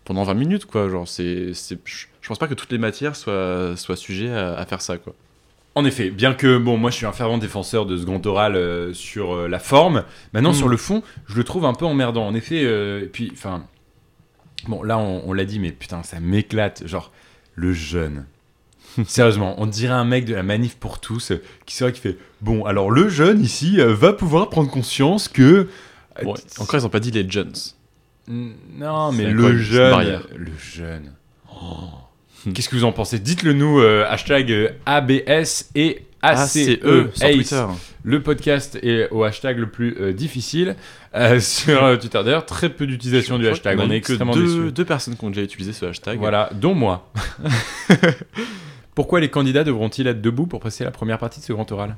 [0.06, 0.90] pendant 20 minutes, quoi.
[0.90, 4.98] Genre, c'est, je pense pas que toutes les matières soient, soient sujets à faire ça,
[4.98, 5.16] quoi.
[5.74, 8.56] En effet, bien que bon, moi je suis un fervent défenseur de ce grand oral
[8.56, 10.04] euh, sur euh, la forme.
[10.34, 10.56] Maintenant Mm.
[10.56, 12.28] sur le fond, je le trouve un peu emmerdant.
[12.28, 13.64] En effet, euh, et puis enfin,
[14.68, 16.86] bon là on, on l'a dit, mais putain ça m'éclate.
[16.88, 17.12] Genre
[17.56, 18.26] le jeune.
[19.06, 21.32] Sérieusement, on dirait un mec de la manif pour tous
[21.66, 22.66] qui serait qui fait bon.
[22.66, 25.70] Alors le jeune ici va pouvoir prendre conscience que
[26.60, 27.54] Encore, ils ont pas dit les Jones.
[28.28, 31.14] non, mais le quoi, c'est une jeune, le jeune.
[31.50, 31.88] Oh.
[32.54, 37.26] Qu'est-ce que vous en pensez Dites-le nous, euh, hashtag euh, ABS et ACE, E, sur
[37.26, 37.34] Ace.
[37.36, 37.66] Twitter.
[38.04, 40.76] Le podcast est au hashtag le plus euh, difficile
[41.16, 42.22] euh, sur Twitter.
[42.24, 43.80] D'ailleurs, très peu d'utilisation du hashtag.
[43.80, 44.72] On est extrêmement deux, déçus.
[44.72, 46.20] deux personnes qui ont déjà utilisé ce hashtag.
[46.20, 47.12] Voilà, dont moi.
[48.96, 51.96] Pourquoi les candidats devront-ils être debout pour passer la première partie de ce grand oral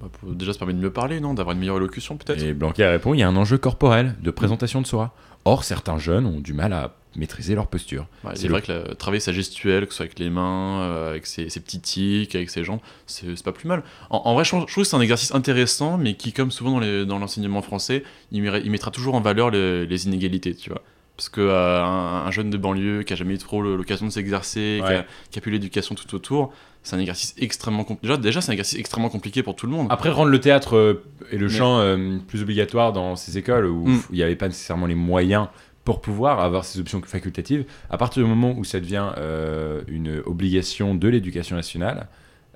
[0.00, 2.52] Bah, pour- déjà, ça permet de mieux parler, non D'avoir une meilleure élocution, peut-être Et
[2.54, 5.14] Blanquer répond il y a un enjeu corporel de présentation de soi.
[5.44, 8.06] Or, certains jeunes ont du mal à maîtriser leur posture.
[8.24, 10.80] Ouais, c'est le- vrai que la- travailler sa gestuelle, que ce soit avec les mains,
[10.82, 13.82] euh, avec ses, ses petits tics, avec ses jambes, c'est pas plus mal.
[14.10, 16.50] En, en vrai, je, trouve- je trouve que c'est un exercice intéressant, mais qui, comme
[16.50, 20.70] souvent dans l'enseignement français, il, met- il mettra toujours en valeur les, les inégalités, tu
[20.70, 20.82] vois.
[21.16, 24.10] Parce que euh, un, un jeune de banlieue qui a jamais eu trop l'occasion de
[24.10, 28.08] s'exercer, qui, a, qui a pu l'éducation tout autour, c'est un exercice extrêmement compliqué.
[28.08, 29.86] Déjà, déjà c'est un exercice extrêmement compliqué pour tout le monde.
[29.90, 33.86] Après, rendre le théâtre euh, et le chant euh, plus obligatoire dans ces écoles où
[33.88, 34.00] Mm.
[34.10, 35.46] il n'y avait pas nécessairement les moyens
[35.84, 40.22] pour pouvoir avoir ces options facultatives, à partir du moment où ça devient euh, une
[40.26, 42.06] obligation de l'éducation nationale,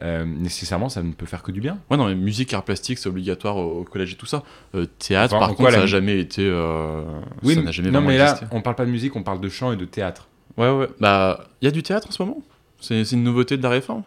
[0.03, 1.79] euh, nécessairement ça ne peut faire que du bien.
[1.91, 4.43] Ouais, non, mais musique, art plastique, c'est obligatoire au, au collège et tout ça.
[4.75, 6.43] Euh, théâtre, Enfin, par quoi contre, la ça n'a jamais été.
[6.47, 7.03] euh,
[7.45, 8.47] ça n'a jamais non mais là, existé.
[8.53, 10.29] on parle pas de musique, on parle de chant et de théâtre.
[10.57, 10.89] Ouais, ouais.
[11.01, 12.43] Bah, il y a du théâtre en ce moment?
[12.81, 14.03] C'est une nouveauté de la réforme?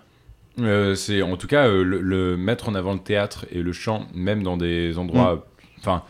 [0.95, 4.43] C'est en tout cas le, le mettre en avant le théâtre et le chant, même
[4.43, 5.47] dans des endroits.
[5.79, 6.03] Enfin,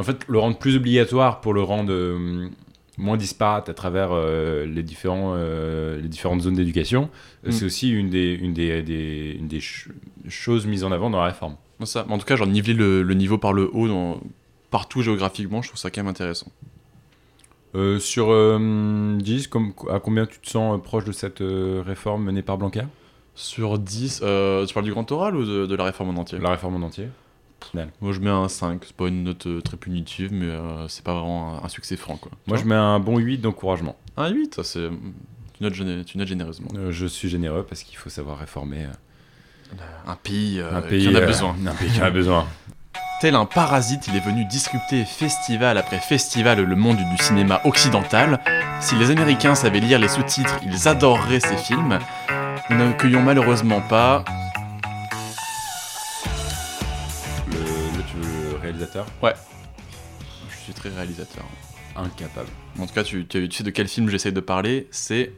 [0.00, 2.48] en fait, le rendre plus obligatoire pour le rendre euh,
[2.98, 7.08] moins disparate à travers euh, les, différents, euh, les différentes zones d'éducation,
[7.44, 7.50] Mm.
[7.52, 9.88] c'est aussi une des, une des, des- une des ch-
[10.28, 11.56] choses mises en avant dans la réforme.
[11.84, 12.04] Ça.
[12.10, 14.20] En tout cas, genre niveler le, le niveau par le haut dans-
[14.70, 16.52] partout géographiquement, je trouve ça quand même intéressant.
[17.76, 22.24] Euh, sur euh, 10, comme, à combien tu te sens euh, proche de cette réforme
[22.24, 22.82] menée par Blanquer?
[23.36, 26.38] Sur 10, euh, tu parles du grand oral ou de, de la réforme en entier?
[26.40, 27.06] La réforme en entier
[28.00, 28.82] Moi, je mets un 5.
[28.84, 31.96] C'est pas une note euh, très punitive, mais euh, c'est pas vraiment un, un succès
[31.96, 32.32] franc, quoi.
[32.46, 33.96] Moi, je mets un bon 8 d'encouragement.
[34.16, 34.88] Un 8, ça, c'est.
[35.56, 36.68] Tu notes, géné- tu notes généreusement.
[36.76, 38.86] Euh, je suis généreux parce qu'il faut savoir réformer
[40.06, 41.54] Un pays, un pays qui en a besoin.
[41.66, 42.46] Un pays qui en a besoin.
[43.20, 48.40] Tel un parasite, il est venu disrupter festival après festival le monde du cinéma occidental.
[48.80, 51.98] Si les Américains savaient lire les sous-titres, ils adoreraient ces films.
[52.70, 54.24] Nous n'accueillons malheureusement pas.
[58.92, 59.06] Réalisateur
[60.50, 61.44] Je suis très réalisateur.
[61.96, 62.48] Incapable.
[62.78, 65.32] En tout cas, tu, tu- tu sais de quel film j'essaie de parler C'est.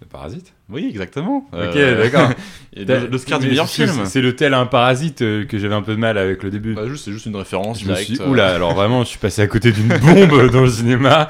[0.00, 0.52] Le parasite?
[0.68, 1.46] Oui, exactement.
[1.52, 2.30] Ok, Euh, d'accord.
[3.10, 4.04] L'Oscar du meilleur film.
[4.04, 6.74] C'est le tel un parasite euh, que j'avais un peu de mal avec le début.
[6.74, 9.18] Bah, juste- c'est juste une référence je me suis euh, oula, alors vraiment, je suis
[9.18, 11.28] passé à côté d'une bombe dans le cinéma.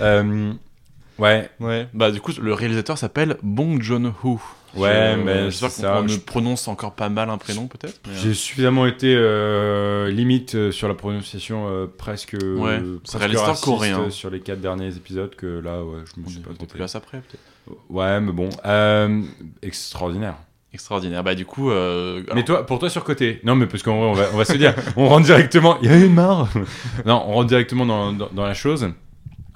[0.00, 0.52] Euh,
[1.18, 1.88] ouais, Ouais.
[1.92, 4.40] Bah, du coup, le réalisateur s'appelle Bong Joon-ho.
[4.76, 8.00] Ouais, mais J'espère qu'on on je- prononce encore pas mal un prénom, peut-être.
[8.06, 14.10] mais, euh, j'ai suffisamment été euh, limite euh, sur la prononciation presque, Ouais, presque coréen.
[14.10, 16.74] sur les quatre derniers épisodes que là, ouais, je me suis pas un peu tenté.
[16.74, 17.76] plus à ça près, peut-être.
[17.88, 18.48] Ouais, mais bon,
[19.62, 20.34] extraordinaire.
[20.72, 21.22] Extraordinaire.
[21.24, 21.70] Bah, du coup.
[21.70, 23.40] euh, alors- Mais toi, pour toi surcoté.
[23.44, 25.78] Non, mais parce qu'en vrai, on va, on va se dire, on rentre directement.
[25.82, 26.48] Il y a une marre.
[27.06, 28.90] non, on rentre directement dans, dans, dans la chose.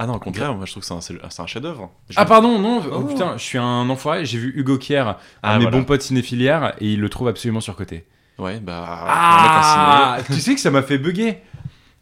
[0.02, 1.90] Ah non, au contraire, moi je trouve que c'est un, chef-d'œuvre.
[2.16, 2.80] Ah pardon, non.
[2.90, 3.00] Oh, Oh.
[3.02, 4.24] putain, je suis un enfoiré.
[4.24, 5.76] J'ai vu Hugo Kier, un Ah, de mes voilà.
[5.76, 8.06] bons potes cinéphilières, et il le trouve absolument surcoté.
[8.38, 8.86] Ouais, bah.
[8.88, 11.42] Ah, tu sais que ça m'a fait bugger.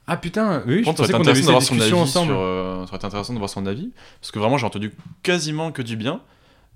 [0.07, 2.29] Ah putain, oui, je pensais qu'on avait cette discussion avis ensemble.
[2.29, 2.39] sur.
[2.41, 3.91] euh, ça aurait été intéressant de voir son avis.
[4.21, 4.93] Parce que vraiment, j'ai entendu
[5.25, 6.21] quasiment que du bien.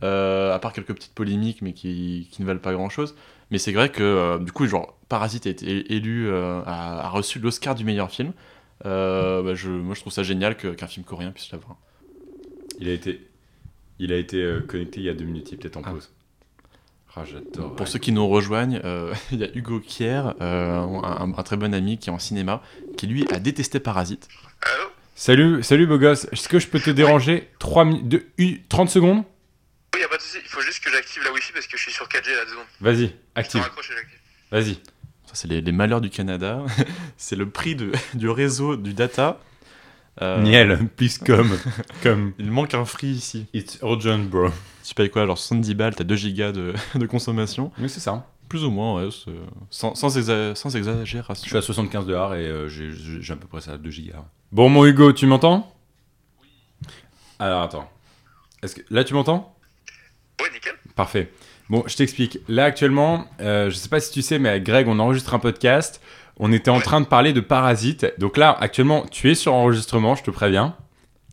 [0.03, 3.15] euh, à part quelques petites polémiques, mais qui, qui ne valent pas grand chose.
[3.53, 7.39] Mais c'est vrai que, euh, du coup, genre, Parasite a été élu, a, a reçu
[7.39, 8.33] l'Oscar du meilleur film.
[8.85, 11.77] Euh, bah, je, moi, je trouve ça génial qu'un film coréen puisse l'avoir.
[12.79, 13.27] Il a été,
[13.99, 15.91] il a été euh, connecté il y a deux minutes, il est peut-être en Ah.
[15.91, 16.11] pause.
[17.15, 17.77] Ah, j'adore.
[17.77, 21.57] Pour ceux qui nous rejoignent, euh, il y a Hugo Kier, euh, un, un très
[21.57, 22.63] bon ami qui est en cinéma,
[22.97, 24.29] qui lui a détesté Parasite.
[24.63, 24.85] Allô?
[25.15, 26.27] Salut, salut beau gosse.
[26.33, 28.25] Est-ce que je peux te déranger 3 de,
[28.69, 29.25] 30 secondes?
[29.95, 30.39] Oui, y a pas de souci.
[30.43, 32.51] Il faut juste que j'active la Wi-Fi parce que je suis sur 4G là, deux
[32.53, 32.65] secondes.
[32.81, 33.63] Vas-y, active.
[34.51, 34.79] Vas-y.
[35.33, 36.63] C'est les, les malheurs du Canada.
[37.17, 39.39] c'est le prix de- du réseau du data.
[40.21, 41.57] Euh, Niel, please come.
[42.03, 42.33] come.
[42.39, 43.47] Il manque un free ici.
[43.55, 44.49] It's urgent, bro.
[44.85, 47.73] Tu payes quoi Alors 70 balles, t'as 2 gigas de, de consommation.
[47.79, 48.27] Mais c'est ça.
[48.49, 49.09] Plus ou moins, ouais.
[49.71, 51.47] Sans, sans, exa- sans Je exagération.
[51.49, 54.23] suis à 75 de et euh, j'ai- à peu près ça, 2 gigas.
[54.51, 55.75] Bon, mon Hugo, tu m'entends?
[57.39, 57.91] Alors, attends.
[58.63, 58.83] Est-ce que...
[58.91, 59.57] Là, tu m'entends?
[60.41, 60.75] Ouais, nickel.
[60.95, 61.33] Parfait.
[61.73, 62.39] Bon, je t'explique.
[62.49, 65.39] Là, actuellement, euh, je sais pas si tu sais, mais avec Greg, on enregistre un
[65.39, 66.03] podcast.
[66.39, 68.13] On était en train de parler de Parasite.
[68.19, 70.77] Donc là, actuellement, tu es sur enregistrement, je te préviens.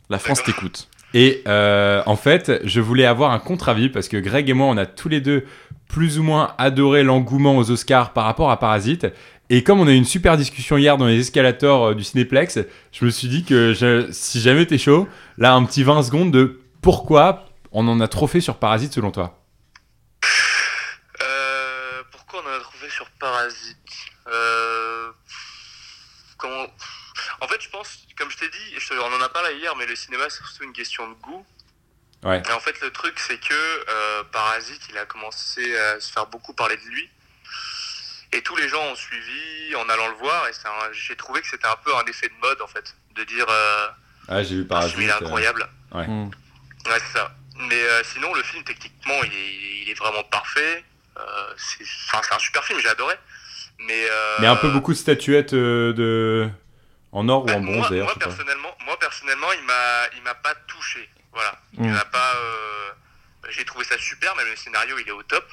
[0.08, 0.88] La France t'écoute.
[1.12, 4.78] Et euh, en fait, je voulais avoir un contre-avis parce que Greg et moi, on
[4.78, 5.44] a tous les deux
[5.88, 9.08] plus ou moins adoré l'engouement aux Oscars par rapport à Parasite.
[9.50, 12.60] Et comme on a eu une super discussion hier dans les escalators euh, du Cinéplex,
[12.92, 16.30] je me suis dit que je- si jamais t'es chaud, là, un petit 20 secondes
[16.32, 19.36] de pourquoi on en a trop fait sur Parasite selon toi?
[21.22, 23.76] Euh, pourquoi on en a trouvé sur Parasite
[24.26, 25.12] euh,
[26.38, 26.66] comment...
[27.40, 29.74] En fait, je pense, comme je t'ai dit, je te- on en a parlé hier,
[29.76, 31.46] mais le cinéma, c'est surtout une question de goût.
[32.22, 32.42] Ouais.
[32.48, 33.54] Et en fait, le truc, c'est que
[33.88, 37.08] euh, Parasite, il a commencé à se faire beaucoup parler de lui.
[38.32, 40.46] Et tous les gens ont suivi en allant le voir.
[40.48, 42.94] Et un- j'ai trouvé que c'était un peu un effet de mode, en fait.
[43.14, 43.88] De dire, euh,
[44.28, 44.94] Ah, j'ai vu Ah, Parasite.
[44.94, 45.68] celui-là, euh, incroyable.
[45.92, 46.26] Hmm.
[46.86, 47.34] Ouais, c'est ça.
[47.56, 50.84] Mais euh, sinon, le film, techniquement, il est, il est vraiment parfait.
[51.28, 53.14] Euh, c'est un super film, j'ai adoré.
[53.78, 56.50] Mais, euh, Mais un peu beaucoup de statuettes euh, de...
[57.12, 58.06] en or ou bah, en bronze moi, d'ailleurs.
[58.06, 59.62] moi, personnellement, moi, personnellement, il
[60.22, 61.08] m'a, pas touché.
[61.32, 61.58] Voilà.
[61.74, 61.92] Il Mm.
[61.94, 62.34] m'a pas.
[62.36, 62.90] euh,
[63.48, 65.44] J'ai trouvé ça super, même le scénario, il est au top.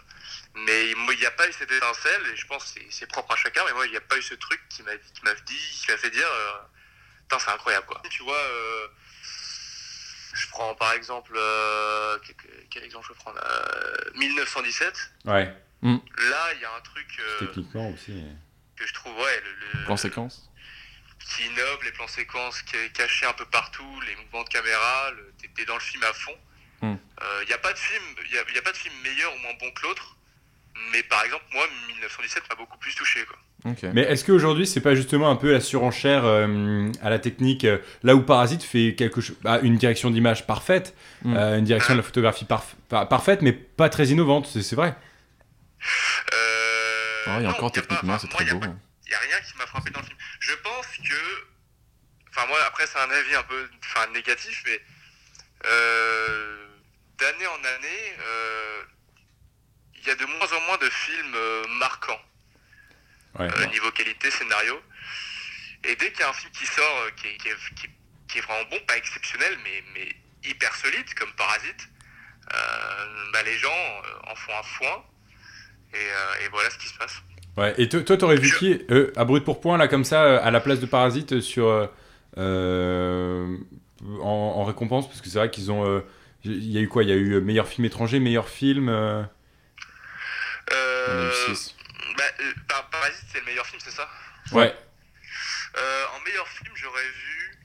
[0.56, 3.36] Mais il n'y a pas eu cette étincelle, et je pense que c'est- propre à
[3.38, 5.82] chacun, mais moi, il n'y a pas eu ce truc qui m'a qui m'a dit,
[5.86, 6.52] qui m'a fait dire, euh,
[7.40, 8.02] c'est incroyable, quoi.
[8.10, 8.88] Tu vois, euh,
[10.38, 12.36] je prends par exemple, euh, quel,
[12.70, 15.12] quel exemple je prendre Euh, 1917.
[15.26, 18.24] Ouais, Là, il y a un truc euh, techniquement aussi.
[18.76, 20.50] que je trouve, ouais, le, le- Plan séquence.
[21.20, 25.34] qui innove, les plans séquences qui- cachés un peu partout, les mouvements de caméra, le-
[25.40, 26.36] t'es t'es dans le film à fond.
[26.82, 26.98] Il Hmm.
[27.48, 29.54] n'y a pas de film, y a, y a pas de film meilleur ou moins
[29.60, 30.17] bon que l'autre.
[30.92, 33.20] Mais par exemple, moi, 1917 m'a beaucoup plus touché.
[33.26, 33.38] Quoi.
[33.94, 37.80] Mais est-ce qu'aujourd'hui, c'est pas justement un peu la surenchère euh, à la technique euh,
[38.04, 41.36] Là où Parasite fait quelque chose, bah, une direction d'image parfaite, Mm.
[41.36, 44.76] euh, une direction de la photographie parf- par- parfaite, mais pas très innovante, c'est c'est
[44.76, 44.96] vrai.
[47.28, 48.60] Non, encore y a pas- techniquement, c'est moi, très beau.
[48.60, 48.68] pas-
[49.06, 50.18] Il n'y a rien qui m'a frappé dans le film.
[50.40, 51.20] Je pense que.
[52.30, 54.80] Enfin, moi, après, c'est un avis un peu enfin, négatif, mais.
[55.66, 56.64] euh,
[57.20, 58.97] D'année en année, euh, il
[60.08, 62.22] y a de moins en moins de films euh, marquants.
[63.40, 63.48] Ouais.
[63.48, 64.80] euh, niveau qualité, scénario.
[65.84, 67.86] Et dès qu'il y a un film qui sort euh, qui, est, qui, est, qui
[67.88, 67.92] est-
[68.28, 70.14] qui est vraiment bon, pas exceptionnel, mais, mais
[70.50, 71.88] hyper solide, comme Parasite,
[73.32, 73.70] bah, les gens
[74.30, 75.04] en font un foin.
[75.94, 77.22] Et, et voilà ce qui se passe.
[77.56, 77.74] Ouais.
[77.78, 78.82] Et toi, t'aurais vu Je- qui
[79.16, 81.90] à brut pour point là comme ça à la place de Parasite sur
[82.36, 83.58] en,
[84.22, 85.08] en récompense?
[85.08, 86.04] Parce que c'est vrai qu'ils ont
[86.44, 87.04] il y a eu quoi?
[87.04, 88.90] Il y a eu meilleur film étranger, meilleur film.
[91.08, 91.76] Euh, On a eu 6.
[92.18, 94.10] bah, euh, Par- Parasite, c'est le meilleur film, c'est ça
[94.52, 94.76] Ouais.
[95.78, 97.60] Euh, En meilleur film, j'aurais vu.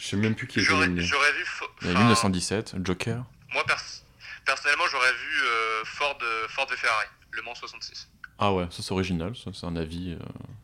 [0.00, 1.44] Je sais même plus qui était J'aurais j'aurais vu.
[1.44, 3.24] Fo- Il y a enfin, 1917, Joker.
[3.52, 4.02] Moi, pers-
[4.44, 8.08] personnellement, j'aurais vu euh, Ford, euh, Ford v Ferrari, Le Mans 66.
[8.38, 10.18] Ah ouais, ça c'est original, ça c'est un avis euh,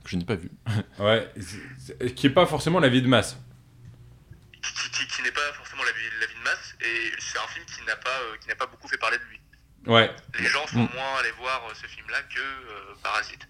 [0.05, 0.51] que je n'ai pas vu.
[0.99, 1.31] Ouais.
[1.37, 3.37] c'est- c'est- Qui est pas forcément la vie de masse.
[4.63, 7.47] Qui, qui- qui n'est pas forcément la vie, la vie de masse, et c'est un
[7.49, 9.41] film qui n'a pas, euh, qui n'a pas beaucoup fait parler de lui.
[9.87, 10.11] Ouais.
[10.39, 10.89] Les gens sont Mm.
[10.95, 13.47] moins allés voir euh, ce film-là que euh, Parasite.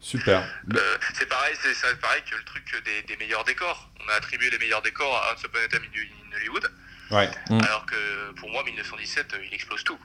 [0.00, 0.44] Super.
[0.74, 3.90] Euh, c'est pareil, c'est pareil que le truc des, des meilleurs décors.
[4.04, 6.70] On a attribué les meilleurs décors à Once Upon a Time in Hollywood,
[7.10, 7.30] Ouais.
[7.50, 7.60] Mm.
[7.64, 9.98] alors que pour moi 1917 euh, il explose tout.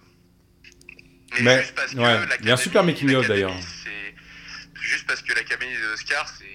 [1.34, 1.98] Mais, Mais, juste parce que
[2.42, 3.52] il y a un super making of, d'ailleurs.
[3.62, 4.16] c'est-
[4.82, 6.46] Juste parce que l'Académie des Oscars, c'est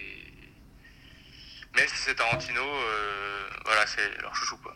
[1.77, 4.75] même si c'est Tarantino, euh, voilà, c'est leur chouchou quoi.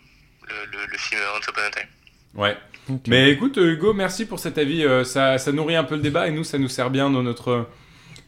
[0.49, 1.89] Le, le, le film Once Upon a Time.
[2.35, 2.57] Ouais.
[2.91, 3.03] Ok.
[3.09, 4.85] Mais écoute, euh, Hugo, merci pour cet avis.
[4.85, 7.23] euh, ça, ça nourrit un peu le débat et nous, ça nous sert bien dans
[7.23, 7.69] notre,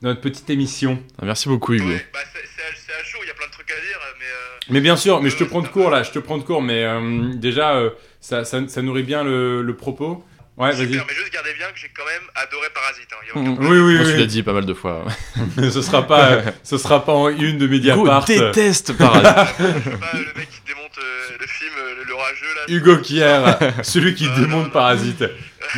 [0.03, 1.03] dans notre petite émission.
[1.21, 1.87] Ah, merci beaucoup Hugo.
[1.87, 4.25] Ouais, bah, c'est à, à chaud, il y a plein de trucs à dire, mais
[4.27, 6.43] euh, Mais bien sûr, mais je te prends de court là, je te prends de
[6.43, 10.25] court, mais euh, déjà, euh, ça, ça, ça nourrit bien le, le propos.
[10.59, 10.89] Ouais, vas-y.
[10.89, 11.07] super.
[11.09, 13.09] Mais juste gardez bien que j'ai quand même adoré Parasite.
[13.13, 13.67] Hein, y a aucun Mm.
[13.71, 14.19] Oui, oui, Moi, tu oui.
[14.19, 15.07] l'as dit pas mal de fois.
[15.57, 18.29] ce sera pas, ce sera pas en une de Mediapart.
[18.31, 18.49] euh.
[18.51, 19.55] déteste Parasite.
[19.59, 22.75] Je suis pas le mec qui démonte euh, le film euh, Le, Rageux, là.
[22.75, 24.71] Hugo Kier, celui qui Non, démonte non, non.
[24.71, 25.25] Parasite.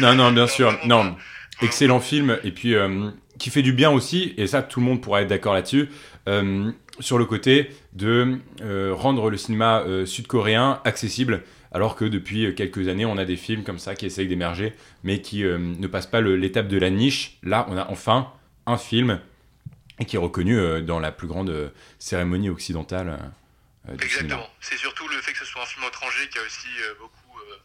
[0.00, 0.76] Non, non, bien sûr.
[0.84, 1.16] Non,
[1.60, 2.38] excellent film.
[2.44, 5.28] Et puis, euh, qui fait du bien aussi, et ça, tout le monde pourra être
[5.28, 5.88] d'accord là-dessus,
[7.00, 8.38] sur le côté de
[8.92, 11.42] rendre le cinéma sud-coréen accessible.
[11.72, 15.20] Alors que depuis quelques années, on a des films comme ça qui essayent d'émerger, mais
[15.20, 17.38] qui ne passent pas l'étape de la niche.
[17.42, 18.28] Là, on a enfin
[18.66, 19.18] un film
[20.06, 23.18] qui est reconnu dans la plus grande cérémonie occidentale.
[23.92, 24.46] Exactement.
[24.60, 27.38] C'est surtout le fait que ce soit un film étranger qui a aussi euh, beaucoup,
[27.50, 27.56] euh,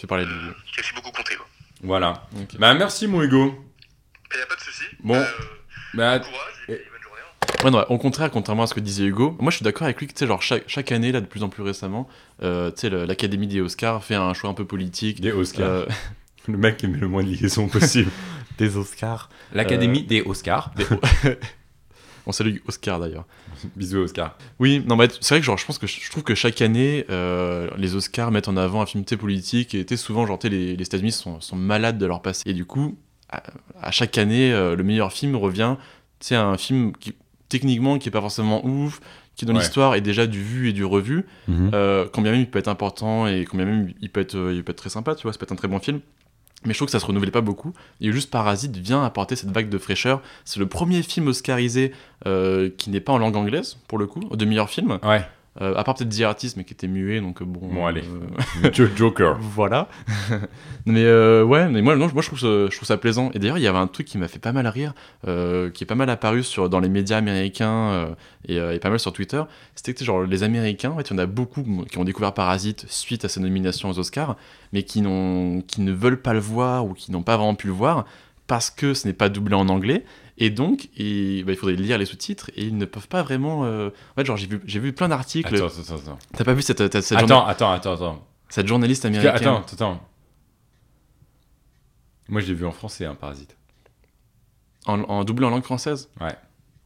[0.00, 1.36] Fais parler de qui a aussi beaucoup compté.
[1.36, 1.46] Quoi.
[1.82, 2.26] Voilà.
[2.58, 3.62] Bah, merci, mon Hugo.
[4.32, 4.84] Il n'y a pas de souci.
[5.00, 5.14] Bon.
[5.16, 5.24] Euh,
[5.92, 7.20] Bah, bon courage et, bonne journée.
[7.22, 7.64] hein.
[7.64, 10.00] Ouais, non, au contraire, contrairement à ce que disait Hugo, moi je suis d'accord avec
[10.00, 12.08] lui que tu sais, genre chaque, chaque année, là, de plus en plus récemment,
[12.42, 15.20] euh, tu l'Académie des Oscars fait un choix un peu politique.
[15.20, 15.68] des Oscars.
[15.68, 15.86] Euh,
[16.48, 18.10] Le mec qui met le moins de liaison possible.
[18.58, 19.30] des Oscars.
[19.52, 20.72] L'Académie des Oscars.
[22.26, 23.24] On salue Oscar d'ailleurs.
[23.76, 24.36] Bisous, Oscar.
[24.58, 27.04] Oui, non, mais c'est vrai que genre, je pense que je trouve que chaque année,
[27.10, 31.12] euh, les Oscars mettent en avant un film politique et souvent, genre, les, les États-Unis
[31.12, 32.42] sont, sont malades de leur passé.
[32.46, 32.96] Et du coup,
[33.30, 33.42] à,
[33.80, 35.76] à chaque année, euh, le meilleur film revient,
[36.20, 37.14] tu un film qui,
[37.48, 39.00] techniquement, qui est pas forcément ouf,
[39.36, 39.60] qui dans Ouais.
[39.60, 41.26] l'histoire est déjà du vu et du revu.
[41.50, 44.52] Euh, quand bien même il peut être important et quand bien même il peut être,
[44.52, 46.00] il peut être très sympa, tu vois, ça peut être un très bon film.
[46.64, 47.72] Mais je trouve que ça se renouvelle pas beaucoup.
[48.00, 50.22] Et juste Parasite vient apporter cette vague de fraîcheur.
[50.44, 51.92] C'est le premier film oscarisé
[52.26, 54.98] euh, qui n'est pas en langue anglaise, pour le coup, de meilleur film.
[55.02, 55.24] Ouais.
[55.60, 57.60] Euh, à part peut-être The Artist, mais qui était muet, donc euh, bon.
[57.72, 58.02] Bon, allez.
[58.64, 59.38] euh, Jo- Joker.
[59.40, 59.88] voilà.
[60.86, 63.30] mais euh, ouais, mais moi, non, moi je, trouve ça, je trouve ça plaisant.
[63.34, 65.86] Et d'ailleurs, il y avait un truc qui m'a fait pas mal rire, qui est
[65.86, 68.16] pas mal apparu sur, dans les médias américains
[68.48, 69.42] et, et pas mal sur Twitter.
[69.76, 72.34] C'était que genre les Américains, en fait, il y en a beaucoup qui ont découvert
[72.34, 74.36] Parasite suite à sa nomination aux Oscars,
[74.72, 78.06] mais qui ne veulent pas le voir ou qui n'ont pas vraiment pu le voir
[78.46, 80.04] parce que ce n'est pas doublé en anglais.
[80.38, 83.64] Et donc, et, bah, il faudrait lire les sous-titres et ils ne peuvent pas vraiment.
[83.64, 85.54] euh, En fait, genre, j'ai vu, j'ai vu plein d'articles.
[85.54, 86.18] Attends, attends, attends.
[86.36, 88.26] T'as pas vu cette, cette, cette Attends, journa- attends, attends, attends.
[88.48, 90.00] cette journaliste américaine Attends, attends.
[92.28, 93.56] Moi, je l'ai vu en français, un Parasite.
[94.86, 96.34] En, en doublé en langue française Ouais.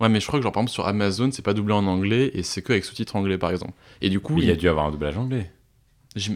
[0.00, 2.30] Ouais, mais je crois que genre par exemple sur Amazon, c'est pas doublé en anglais
[2.34, 3.72] et c'est que avec sous-titres anglais par exemple.
[4.00, 5.50] Et du coup, Mais il y a il- dû avoir un doublage anglais.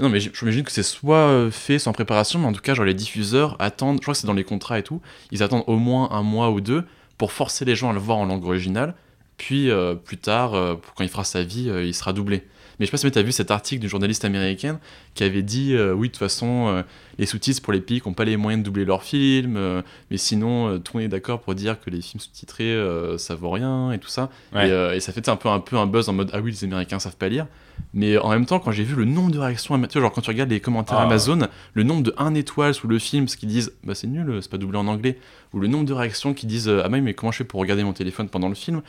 [0.01, 2.75] non mais j'im- j'imagine que c'est soit euh, fait sans préparation, mais en tout cas
[2.75, 5.62] genre les diffuseurs attendent, je crois que c'est dans les contrats et tout, ils attendent
[5.68, 6.85] au moins un mois ou deux
[7.22, 8.96] pour forcer les gens à le voir en langue originale.
[9.37, 12.48] Puis euh, plus tard, euh, quand il fera sa vie, euh, il sera doublé.
[12.80, 14.80] Mais je sais pas si tu as vu cet article d'une journaliste américaine
[15.14, 16.83] qui avait dit euh, oui de toute façon euh,
[17.18, 19.83] les sous-titres pour les pays qui n'ont pas les moyens de doubler leurs films, euh,
[20.11, 22.75] mais sinon tout le monde est d'accord pour dire que les films sous-titrés
[23.18, 24.31] ça vaut rien et tout ça.
[24.55, 24.68] Ouais.
[24.68, 26.64] Et, et ça fait un peu, un peu un buzz en mode ah oui les
[26.64, 27.46] Américains savent pas lire.
[27.94, 30.20] Mais en même temps quand j'ai vu le nombre de réactions, tu vois genre quand
[30.22, 31.03] tu regardes les commentaires Ah.
[31.03, 31.40] Amazon,
[31.75, 34.51] le nombre de 1 étoile sous le film, ce qu'ils disent bah c'est nul, c'est
[34.51, 35.18] pas doublé en anglais,
[35.53, 37.92] ou le nombre de réactions qui disent ah mais comment je fais pour regarder mon
[37.92, 38.81] téléphone pendant le film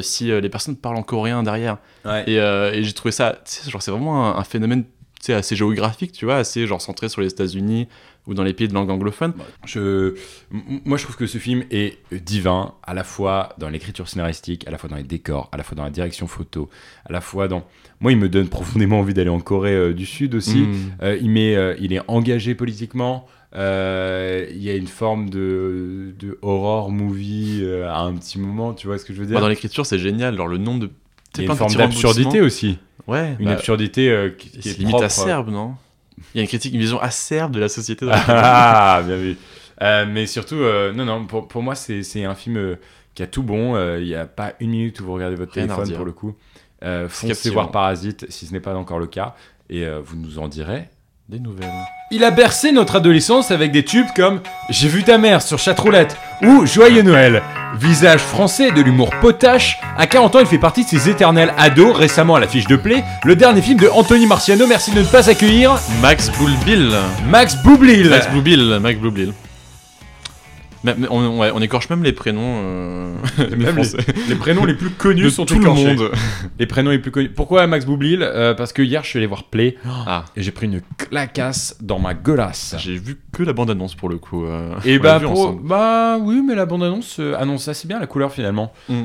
[0.00, 1.78] si les personnes parlent en coréen derrière.
[2.04, 2.24] Ouais.
[2.26, 4.84] Et, et j'ai trouvé ça, genre c'est vraiment un, un phénomène
[5.30, 7.86] assez géographique, tu vois, assez genre centré sur les États-Unis
[8.26, 9.32] ou dans les pays de langue anglophone.
[9.66, 10.14] Je,
[10.52, 14.66] m- moi, je trouve que ce film est divin, à la fois dans l'écriture scénaristique,
[14.66, 16.68] à la fois dans les décors, à la fois dans la direction photo,
[17.04, 17.64] à la fois dans.
[18.00, 20.62] Moi, il me donne profondément envie d'aller en Corée euh, du Sud aussi.
[20.62, 20.74] Mm.
[21.02, 23.26] Euh, il, met, euh, il est engagé politiquement.
[23.54, 23.58] Il
[24.62, 29.04] y a une forme de, de horror movie à un petit moment, tu vois ce
[29.04, 29.34] que je veux dire?
[29.34, 30.90] Bah, dans l'écriture, c'est génial, genre le nombre de.
[31.34, 32.78] Il y a une forme d'absurdité aussi.
[33.06, 35.04] Ouais, Une bah, absurdité euh, qui, qui c'est est limite propre.
[35.06, 35.74] acerbe, non?
[36.34, 38.06] Il y a une critique, une vision acerbe de la société.
[38.06, 39.36] dans Ah, bien vu.
[39.82, 42.76] Euh, mais surtout, euh, non, non, pour, pour moi, c'est un film euh,
[43.14, 43.74] qui a tout bon.
[43.74, 46.12] Euh, Il n'y a pas une minute où vous regardez votre Rien téléphone pour le
[46.12, 46.36] coup.
[46.84, 49.34] Euh, foncez voir Parasite si ce n'est pas encore le cas.
[49.70, 50.88] Et euh, vous nous en direz.
[51.28, 51.70] Des nouvelles.
[52.10, 56.16] Il a bercé notre adolescence avec des tubes comme J'ai vu ta mère sur Chatroulette
[56.42, 57.42] ou Joyeux Noël.
[57.78, 61.96] Visage français de l'humour potache, à 40 ans il fait partie de ces éternels ados,
[61.96, 65.30] récemment à l'affiche de Play, le dernier film de Anthony Marciano, merci de ne pas
[65.30, 66.90] accueillir Max Boulbil.
[67.28, 68.10] Max Boublil.
[68.10, 68.78] Max Boublil.
[68.80, 69.32] Max Boublil.
[71.10, 72.60] On, ouais, on écorche même les prénoms.
[72.62, 73.14] euh,
[73.56, 73.80] Même
[74.28, 76.10] les, prénoms les plus connus de sont tout le monde.
[76.58, 77.28] Les prénoms les plus connus.
[77.30, 80.50] Pourquoi Max Boublil Euh, Parce que hier je suis allé voir Play Ah, et j'ai
[80.50, 82.74] pris une clacasse dans ma gueulasse.
[82.78, 84.44] j'ai vu que la bande-annonce pour le coup.
[84.44, 88.72] euh, Et bah, pour- bah oui, mais la bande-annonce annonce assez bien la couleur finalement.
[88.88, 89.02] Mm.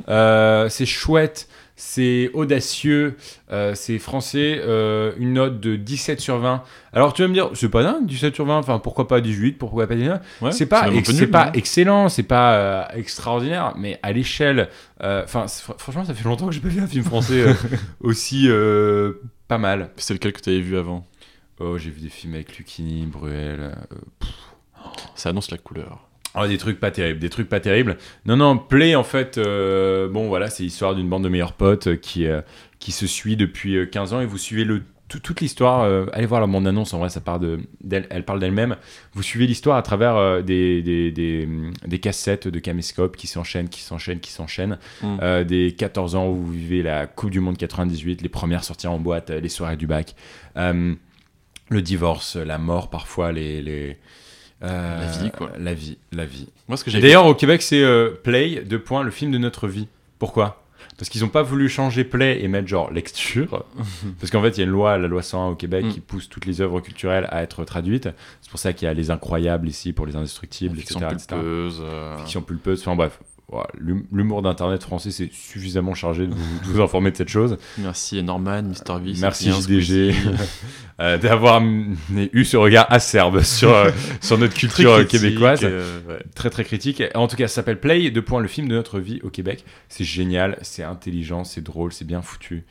[0.69, 1.47] C'est chouette,
[1.79, 3.15] c'est audacieux,
[3.51, 6.63] euh, c'est français, euh, une note de 17 sur 20.
[6.91, 9.53] Alors tu vas me dire, c'est pas dingue, 17 sur 20, enfin pourquoi pas 18,
[9.53, 13.99] pourquoi pas 19 Ouais, C'est pas, ex- nul, pas excellent, c'est pas euh, extraordinaire, mais
[14.03, 14.69] à l'échelle,
[14.99, 17.45] enfin fr- franchement ça fait longtemps que j'ai pas vu un film français
[18.01, 18.49] aussi
[19.47, 19.91] pas mal.
[19.97, 21.07] C'est lequel que tu avais vu avant?
[21.59, 23.75] Oh j'ai vu des films avec Lucchini, Bruel,
[25.15, 26.06] Ça annonce la couleur.
[26.39, 27.97] Oh, des trucs pas terribles, des trucs pas terribles.
[28.25, 31.87] Non, non, Play, en fait, euh, bon, voilà, c'est l'histoire d'une bande de meilleurs potes
[31.87, 32.41] euh, qui, euh,
[32.79, 36.05] qui se suit depuis euh, 15 ans et vous suivez le tout- toute l'histoire, euh,
[36.11, 38.75] allez voir la bande-annonce, en vrai, ça part de, d'elle, elle parle d'elle-même.
[39.13, 43.69] Vous suivez l'histoire à travers des, des, des, hum, des cassettes de caméscope qui s'enchaînent,
[43.69, 44.77] qui s'enchaînent, qui s'enchaînent.
[45.01, 45.43] Mm.
[45.45, 48.99] Des 14 ans où vous vivez la Coupe du Monde 98, les premières sorties en
[48.99, 50.13] boîte, les soirées du bac,
[51.69, 53.61] le divorce, la mort parfois, les.
[53.61, 53.97] les
[54.63, 55.51] euh, La vie, quoi.
[55.59, 56.47] La vie, la vie.
[56.67, 59.37] Moi, ce que j'ai D'ailleurs, au Québec, c'est euh, Play, deux points, le film de
[59.37, 59.87] notre vie.
[60.19, 60.63] Pourquoi?
[60.97, 63.65] Parce qu'ils n'ont pas voulu changer Play et mettre genre lecture.
[64.19, 65.89] Parce qu'en fait, il y a une loi, la loi 101 au Québec, Mm.
[65.89, 68.09] qui pousse toutes les œuvres culturelles à être traduites.
[68.41, 71.11] C'est pour ça qu'il y a Les Incroyables ici pour les Indestructibles, fiction etc.
[71.13, 71.27] etc.
[71.35, 72.81] pulpeuse, euh, Fiction pulpeuse.
[72.81, 73.19] Enfin bref,
[73.49, 73.67] voilà,
[74.11, 77.57] l'humour d'Internet français, c'est suffisamment chargé de vous, de vous informer de cette chose.
[77.77, 78.99] Merci Norman, Mr.
[79.01, 79.13] V.
[79.21, 80.13] Merci JDG
[80.99, 83.91] euh, d'avoir eu ce regard acerbe sur, euh,
[84.21, 86.23] sur notre culture euh, critique, québécoise euh, ouais.
[86.35, 87.01] très très critique.
[87.15, 89.63] En tout cas, ça s'appelle Play, deux points, le film de notre vie au Québec.
[89.87, 92.65] C'est génial, c'est intelligent, c'est drôle, c'est bien foutu.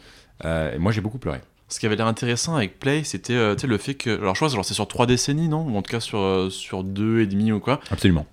[0.44, 1.40] Et moi, j'ai beaucoup pleuré.
[1.68, 4.10] Ce qui avait l'air intéressant avec Play, c'était euh, le fait que.
[4.10, 5.66] Alors, je crois que c'est sur trois décennies, non?
[5.66, 7.80] Ou en tout cas sur, euh, sur deux et demi ou quoi.
[7.90, 8.26] Absolument.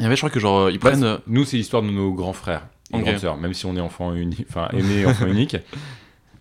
[0.00, 1.04] Il y avait, je crois que genre, euh, ils Bah, prennent.
[1.04, 3.80] euh, Nous, c'est l'histoire de nos grands frères et grandes sœurs, même si on est
[3.80, 5.56] enfant unique, enfin aîné enfant unique.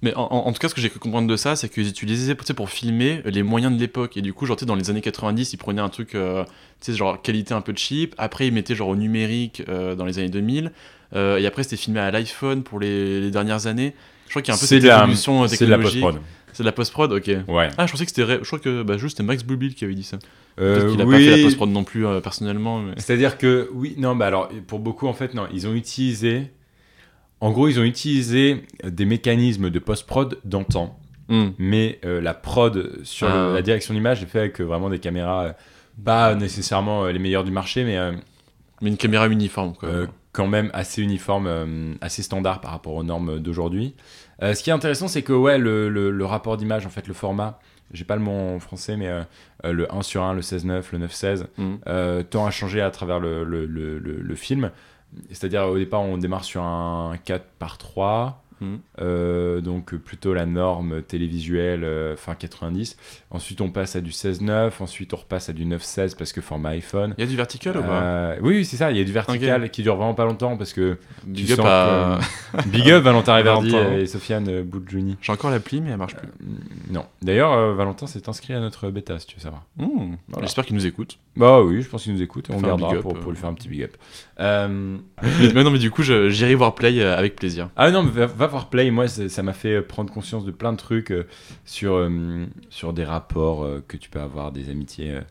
[0.01, 2.33] Mais en, en- tout cas, ce que j'ai cru comprendre de ça, c'est qu'ils utilisaient
[2.33, 4.15] tu sais, pour filmer les moyens de l'époque.
[4.15, 6.45] Et du coup, genre, tu sais, dans les années 90, ils prenaient un truc, euh,
[6.79, 8.15] tu sais, genre qualité un peu cheap.
[8.17, 10.71] Après, ils mettaient genre au numérique euh, dans les années 2000.
[11.15, 13.93] Euh, et après, c'était filmé à l'iPhone pour les, les dernières années.
[14.27, 16.01] Je crois qu'il y a un peu cette la- évolution euh, C'est de la technologique.
[16.03, 16.23] post-prod.
[16.53, 17.31] C'est de la post-prod, ok.
[17.47, 17.69] Ouais.
[17.77, 18.25] Ah, je pensais que c'était.
[18.41, 20.17] Je crois que bah, juste c'était Max Bluebill qui avait dit ça.
[20.59, 22.79] Euh, Peut-être qu'il a pas fait la post-prod non plus euh, personnellement.
[22.81, 22.93] Mais...
[22.97, 26.51] C'est-à-dire que, oui, non, bah alors, pour beaucoup, en fait, non, ils ont utilisé.
[27.41, 30.97] En gros, ils ont utilisé des mécanismes de post-prod d'antan.
[31.31, 31.49] Hmm.
[31.59, 33.49] mais euh, la prod sur Ah.
[33.49, 35.53] le- la direction d'image est fait avec euh, vraiment des caméras
[36.03, 37.99] pas nécessairement les meilleures du marché mais
[38.81, 39.89] Mais une caméra uniforme, quoi.
[40.31, 43.93] quand même assez uniforme assez standard par rapport aux normes d'aujourd'hui
[44.41, 47.07] Euh, ce qui est intéressant c'est que ouais le, le- le rapport d'image en fait
[47.07, 47.59] le format
[47.91, 49.21] j'ai pas le mot en français mais euh,
[49.65, 51.75] euh, le 1 sur 1 le 16-9 le 9-16 Hmm.
[51.87, 54.71] euh, tend à changer à travers le- le film.
[55.31, 58.79] C'est-à-dire au départ on démarre sur un 4 par 3, Mhm.
[59.01, 62.97] euh, donc plutôt la norme télévisuelle euh, fin 90.
[63.31, 66.69] Ensuite on passe à du 16-9, ensuite on repasse à du 9-16 parce que format
[66.69, 67.13] iPhone.
[67.17, 68.01] Il y a du vertical ou pas?
[68.01, 70.57] Euh, oui, oui, c'est ça, il y a du vertical qui dure vraiment pas longtemps
[70.57, 72.19] parce que Big tu up sens à.
[72.57, 75.17] que- Big up Valentin Reverdy et Sofiane Boudjouni.
[75.21, 76.27] J'ai encore l'appli, mais elle marche plus.
[76.89, 77.05] Non.
[77.21, 79.63] D'ailleurs, Valentin s'est inscrit à notre bêta si tu veux savoir.
[79.77, 80.45] Voilà.
[80.45, 81.17] J'espère qu'il nous écoute.
[81.35, 83.69] Bah oui, je pense qu'il nous écoute on gardera pour, pour lui faire un petit
[83.69, 83.95] big up.
[84.41, 87.67] Euh, mais, non, mais du coup, j'irai voir Play avec plaisir.
[87.75, 88.91] Ah non, mais va, va voir Play.
[88.91, 91.25] Moi, ça m'a fait prendre conscience de plein de trucs euh,
[91.65, 95.11] sur, euh, sur des rapports euh, que tu peux avoir, des amitiés.
[95.11, 95.21] euh,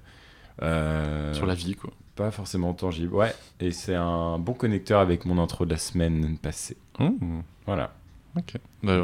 [0.62, 1.90] euh, Sur la vie, quoi.
[2.16, 3.14] Pas forcément tangibles.
[3.14, 6.76] Ouais, et c'est un bon connecteur avec mon intro de la semaine passée.
[6.98, 7.40] Hmm.
[7.66, 7.92] Voilà.
[8.36, 8.54] Ok.
[8.82, 9.00] Bah,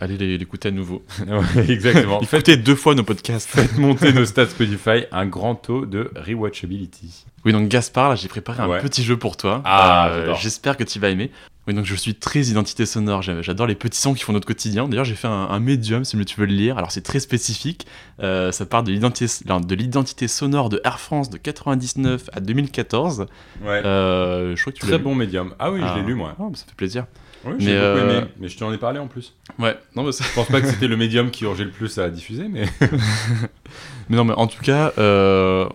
[0.00, 1.02] allez l'écouter à nouveau.
[1.26, 2.20] Ouais, Exactement.
[2.22, 3.48] Écouter deux fois nos podcasts.
[3.48, 7.26] Faites monter nos stats Spotify, un grand taux de rewatchability.
[7.44, 8.80] Oui, donc Gaspard, là, j'ai préparé un Ouais.
[8.80, 9.60] petit jeu pour toi.
[9.64, 10.34] Ah, Euh.
[10.40, 11.30] J'espère que tu vas aimer.
[11.68, 13.22] Oui, donc je suis très identité sonore.
[13.22, 14.88] J'adore les petits sons qui font notre quotidien.
[14.88, 16.76] D'ailleurs, j'ai fait un, un médium, si tu veux le lire.
[16.76, 17.86] Alors, c'est très spécifique.
[18.20, 23.26] Euh, ça part de l'identité de l'identité sonore de Air France de 99 à 2014.
[23.62, 23.68] Ouais.
[23.84, 25.04] Euh, je crois que tu Très lu.
[25.04, 25.54] bon médium.
[25.60, 25.92] Ah oui, Ah.
[25.94, 26.34] je l'ai lu moi.
[26.40, 27.06] Oh, ça fait plaisir.
[27.44, 28.26] Oui, j'ai beaucoup euh, aimé.
[28.40, 29.34] Mais je t'en ai parlé en plus.
[29.60, 31.96] Ouais, non, mais, ça- Je pense pas que c'était le médium qui urgeait le plus
[31.98, 32.64] à diffuser, mais.
[34.08, 35.68] mais non, mais en tout cas, euh,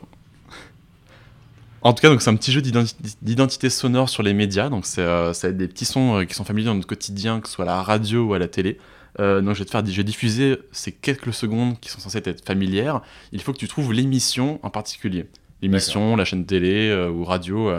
[1.88, 4.70] en tout cas, donc c'est un petit jeu d'identi- d'identité sonore sur les médias.
[4.70, 6.88] Donc c'est euh, ça va être des petits sons euh, qui sont familiers dans notre
[6.88, 8.78] quotidien, que ce soit à la radio ou à la télé.
[9.20, 12.22] Euh, donc je vais te faire, je vais diffuser ces quelques secondes qui sont censées
[12.24, 13.02] être familières.
[13.32, 15.28] Il faut que tu trouves l'émission en particulier,
[15.62, 17.72] l'émission, la chaîne télé euh, ou radio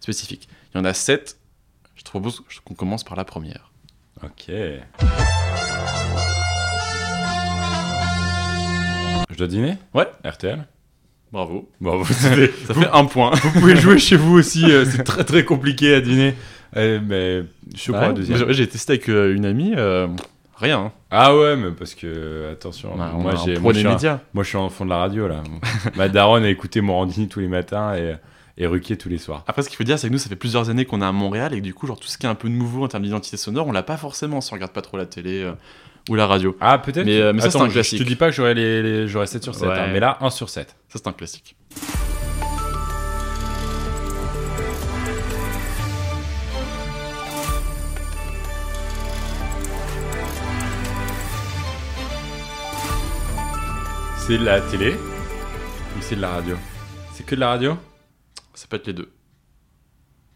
[0.00, 0.48] spécifique.
[0.74, 1.38] Il y en a sept.
[1.96, 3.72] Je te propose qu'on commence par la première.
[4.22, 4.44] Ok.
[9.28, 9.76] Je dois dîner?
[9.92, 10.06] Ouais.
[10.24, 10.66] RTL
[11.32, 11.68] Bravo.
[12.12, 13.30] Savez, Ça fait un point.
[13.34, 16.34] vous pouvez jouer chez vous aussi, euh, c'est très très compliqué à dîner.
[16.76, 17.42] Euh, mais
[17.76, 18.52] je crois Ouais, deuxième.
[18.52, 19.72] j'ai- testé avec euh, une amie.
[19.76, 20.08] euh,
[20.56, 20.78] rien.
[20.80, 20.92] hein.
[21.10, 24.48] Ah ouais, mais parce que, attention, on moi, j'ai, moi, je suis un, moi je
[24.48, 25.42] suis enfant de la radio là.
[25.96, 28.16] Ma daronne a écouté Morandini tous les matins et,
[28.58, 29.44] et Ruquier tous les soirs.
[29.46, 31.12] Après, ce qu'il faut dire, c'est que nous, ça fait plusieurs années qu'on est à
[31.12, 33.04] Montréal et que du coup, genre, tout ce qui est un peu nouveau en termes
[33.04, 35.48] d'identité sonore, on l'a pas forcément si on regarde pas trop la télé
[36.08, 36.56] ou la radio.
[36.60, 37.98] Ah, peut-être Mais, euh, mais ça, c'est un classique.
[37.98, 39.78] Je te dis pas que j'aurais, les, les- j'aurais 7 sur 7, Ouais.
[39.78, 40.68] hein, mais là, 1 sur 7.
[40.88, 41.56] Ça, c'est un classique.
[54.18, 54.94] C'est de la télé
[55.96, 56.56] ou c'est de la radio?
[57.12, 57.78] C'est que de la radio?
[58.54, 59.12] Ça peut être les deux.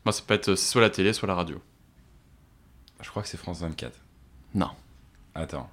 [0.05, 1.61] Moi, ça peut être euh, soit la télé, soit la radio.
[3.03, 3.93] Je crois que c'est France 24.
[4.55, 4.71] Non.
[5.35, 5.69] Attends.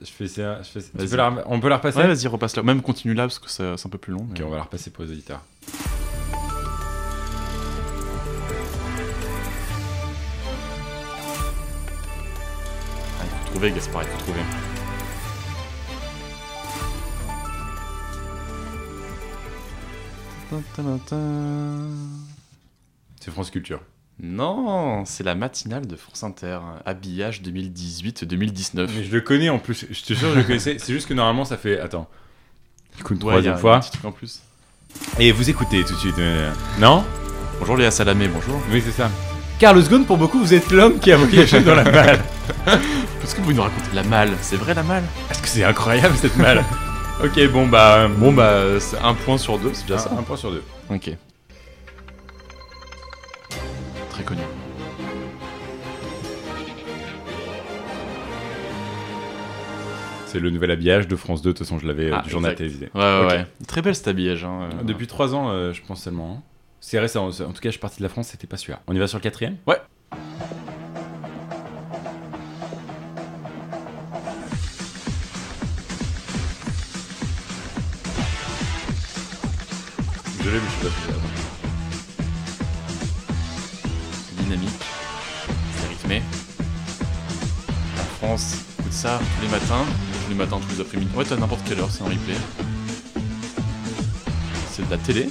[0.00, 0.62] Je fais ça.
[0.62, 0.88] Je fais ça.
[0.92, 1.08] Tu Vas-y.
[1.10, 2.62] peux la rem- On peut la repasser Ouais, vas-y, repasse là.
[2.62, 4.26] Même continue là parce que c'est c'est un peu plus long.
[4.28, 5.42] mais- Ok, on va la repasser pour les auditeurs.
[13.20, 14.40] Ah, il faut trouver, Gaspard, il faut trouver.
[23.20, 23.80] C'est France Culture.
[24.22, 28.88] Non, c'est la matinale de France Inter, habillage 2018-2019.
[28.96, 29.86] Mais je le connais en plus.
[29.90, 30.76] Je te jure, je le connaissais.
[30.78, 31.78] C'est juste que normalement, ça fait.
[31.80, 32.08] Attends.
[32.98, 33.80] Écoute, Ouais, il y a troisième un fois.
[33.80, 34.40] petit truc en plus.
[35.18, 36.18] Et vous écoutez tout de suite.
[36.18, 36.50] euh,
[36.80, 37.04] Non?
[37.58, 38.58] Bonjour Léa Salamé, bonjour.
[38.70, 39.10] Oui, c'est ça.
[39.58, 42.20] Carlos Ghosn, pour beaucoup, vous êtes l'homme qui a voyagé dans la malle.
[43.22, 45.04] Est-ce que vous nous racontez la malle C'est vrai la malle?
[45.30, 46.64] Est-ce que c'est incroyable cette malle?
[47.24, 48.08] Ok, bon bah.
[48.08, 50.10] Bon bah, c'est un point sur deux, c'est déjà ça.
[50.12, 50.62] un, un point sur deux.
[50.90, 51.12] Ok.
[60.36, 61.48] C'est le nouvel habillage de France 2.
[61.48, 62.58] De toute façon, je l'avais euh, Ah, du journal exact.
[62.58, 62.90] télévisé.
[62.94, 63.46] Ouais, ouais, ouais.
[63.66, 64.44] Très belle cet habillage.
[64.44, 64.68] Hein.
[64.80, 64.82] euh.
[64.82, 66.34] Depuis 3 ans, euh, je pense seulement.
[66.38, 66.42] hein.
[66.78, 67.26] C'est récent.
[67.26, 68.82] En tout cas, je suis parti de la France, c'était pas celui-là.
[68.86, 69.56] On y va sur le quatrième?
[69.66, 69.78] Ouais.
[80.42, 81.22] Je l'ai vu, je suis pas
[84.42, 84.68] dynamique.
[85.76, 86.22] C'est rythmé.
[87.96, 89.84] La France écoute ça tous les matins.
[90.26, 91.10] Tous les matins, tous les après-midi.
[91.16, 92.34] Ouais, t'as n'importe quelle heure, c'est un replay.
[94.70, 95.28] C'est de la télé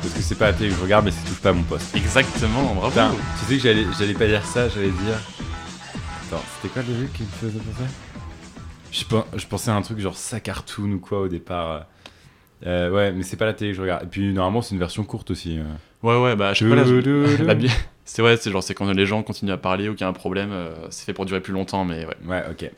[0.00, 1.62] Parce que c'est pas la télé que je regarde, mais ça touche pas à mon
[1.64, 1.94] poste.
[1.96, 2.88] Exactement, bravo.
[2.90, 3.10] Putain,
[3.40, 5.18] tu sais que j'allais, j'allais pas dire ça, j'allais dire.
[6.28, 7.90] Attends, c'était quoi le jeu qui me faisait penser
[8.92, 9.04] je,
[9.38, 11.86] je pensais à un truc genre ça cartoon ou quoi au départ.
[12.66, 14.04] Euh, ouais, mais c'est pas la télé que je regarde.
[14.04, 15.58] Et puis normalement, c'est une version courte aussi.
[15.58, 15.62] euh.
[16.02, 16.68] Ouais, ouais, bah, je sais
[17.38, 17.70] pas, la bi-
[18.04, 20.08] C'est ouais, c'est genre, c'est quand les gens continuent à parler ou qu'il y a
[20.08, 22.16] un problème, euh, c'est fait pour durer plus longtemps, mais ouais.
[22.26, 22.70] Ouais, ok.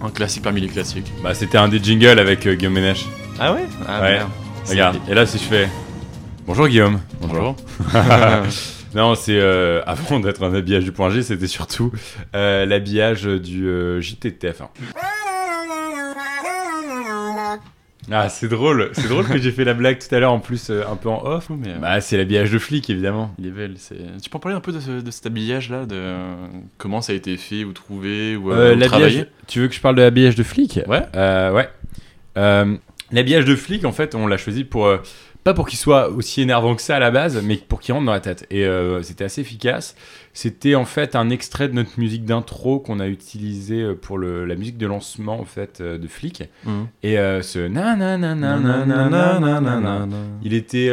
[0.00, 1.10] Un classique parmi les classiques.
[1.22, 3.04] Bah, c'était un des jingles avec euh, Guillaume Ménech.
[3.38, 3.64] Ah ouais?
[3.86, 4.10] Ah Ouais.
[4.12, 4.28] merde.
[4.68, 5.68] Regarde, et là, si je fais.
[6.46, 7.00] Bonjour Guillaume.
[7.20, 7.56] Bonjour.
[8.94, 11.92] Non, c'est euh, avant d'être un habillage du point G, c'était surtout
[12.34, 14.36] euh, l'habillage du euh, JT de
[18.10, 20.70] Ah, c'est drôle, c'est drôle que j'ai fait la blague tout à l'heure en plus
[20.70, 21.50] euh, un peu en off.
[21.50, 23.34] mais, euh, Bah, c'est l'habillage de flic évidemment.
[23.38, 23.74] il est belle.
[23.76, 26.34] c'est- Tu peux en parler un peu de, ce- de cet habillage-là, de euh,
[26.78, 29.26] comment ça a été fait ou trouvé ou, euh, Euh, ou travaillé?
[29.46, 30.80] tu veux que je parle de l'habillage de flic?
[30.86, 31.02] Ouais.
[31.14, 31.68] Euh, ouais.
[32.36, 32.76] Euh,
[33.12, 34.86] l'habillage de flic, en fait, on l'a choisi pour.
[34.86, 34.98] euh,
[35.44, 38.04] pas pour qu'il soit aussi énervant que ça à la base, mais pour qu'il rentre
[38.04, 38.46] dans la tête.
[38.50, 39.96] Et euh, c'était assez efficace.
[40.40, 44.54] C'était en fait un extrait de notre musique d'intro qu'on a utilisé pour le, la
[44.54, 46.44] musique de lancement en fait de Flic.
[47.02, 48.24] Et euh, ce nanana,
[50.44, 50.92] il était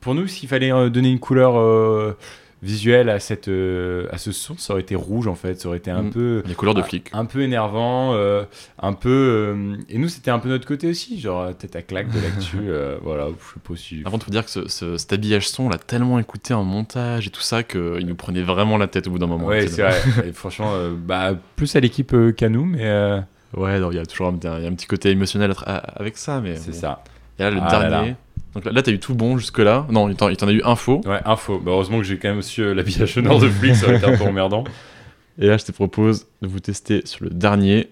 [0.00, 2.14] pour nous s'il fallait donner une couleur
[2.62, 5.60] visuelle à cette euh, à ce son, ça aurait été rouge en fait.
[5.60, 6.10] Ça aurait été un Mm.
[6.10, 7.10] peu Les couleurs de flic.
[7.12, 8.44] un peu énervant, euh,
[8.80, 9.08] un peu.
[9.08, 12.56] euh, et nous, c'était un peu notre côté aussi, genre tête à claque de l'actu.
[13.02, 14.02] voilà, je sais pas si.
[14.04, 16.64] Avant de vous dire que ce, ce- cet habillage son, on l'a tellement écouté en
[16.64, 19.46] montage et tout ça qu'il nous prenait vraiment la tête au bout d'un moment.
[19.46, 20.00] Ouais, c'est vrai.
[20.26, 20.72] Et franchement,
[21.06, 23.20] bah, plus à l'équipe qu'à nous, mais
[23.56, 26.56] Ouais, il y a toujours un, y a un petit côté émotionnel avec ça, mais
[26.56, 26.76] c'est bon.
[26.76, 27.02] ça.
[27.38, 28.16] Et là, le Ah là dernier.
[28.58, 29.86] Donc là, là, t'as eu tout bon jusque-là.
[29.88, 31.00] Non, il t'en il t'en a eu un faux.
[31.06, 31.60] Ouais, info.
[31.60, 34.06] Bah, heureusement que j'ai quand même aussi euh, l'habillage sonore de flic, ça aurait été
[34.06, 34.64] un peu emmerdant.
[35.38, 37.88] Et là, je te propose de vous tester sur le dernier.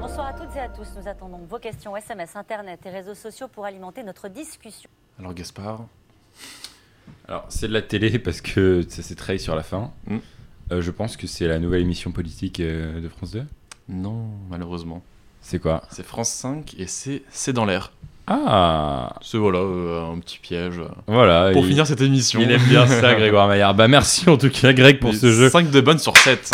[0.00, 0.88] Bonsoir à toutes et à tous.
[1.00, 4.90] Nous attendons vos questions SMS, Internet et réseaux sociaux pour alimenter notre discussion.
[5.20, 5.86] Alors, Gaspard.
[7.28, 9.90] Alors, c'est de la télé parce que ça s'est trahi sur la fin.
[10.06, 10.16] Mm.
[10.72, 13.42] Euh, je pense que c'est la nouvelle émission politique euh, de France 2.
[13.88, 15.02] Non, malheureusement.
[15.40, 15.82] C'est quoi?
[15.90, 17.92] C'est France 5 et c'est C'est dans l'air.
[18.26, 20.80] Ah C'est voilà, euh, un petit piège.
[21.08, 21.50] Voilà.
[21.52, 22.40] Pour il- finir cette émission.
[22.40, 23.74] Il aime bien ça, Grégoire Maillard.
[23.74, 25.48] Bah, merci en tout cas, Greg, pour ce jeu.
[25.50, 26.52] 5 de bonnes sur 7.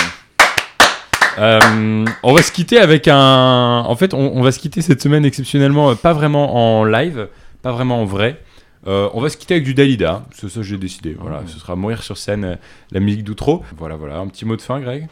[1.39, 3.85] Euh, on va se quitter avec un.
[3.87, 7.29] En fait, on, on va se quitter cette semaine exceptionnellement, pas vraiment en live,
[7.61, 8.41] pas vraiment en vrai.
[8.87, 10.25] Euh, on va se quitter avec du Dalida.
[10.33, 11.17] C'est ça que j'ai décidé.
[11.19, 11.49] Voilà, Oh.
[11.49, 12.57] ce sera mourir sur scène, euh,
[12.93, 13.65] la musique d'outro.
[13.77, 14.19] Voilà, voilà.
[14.19, 15.09] Un petit mot de fin, Greg?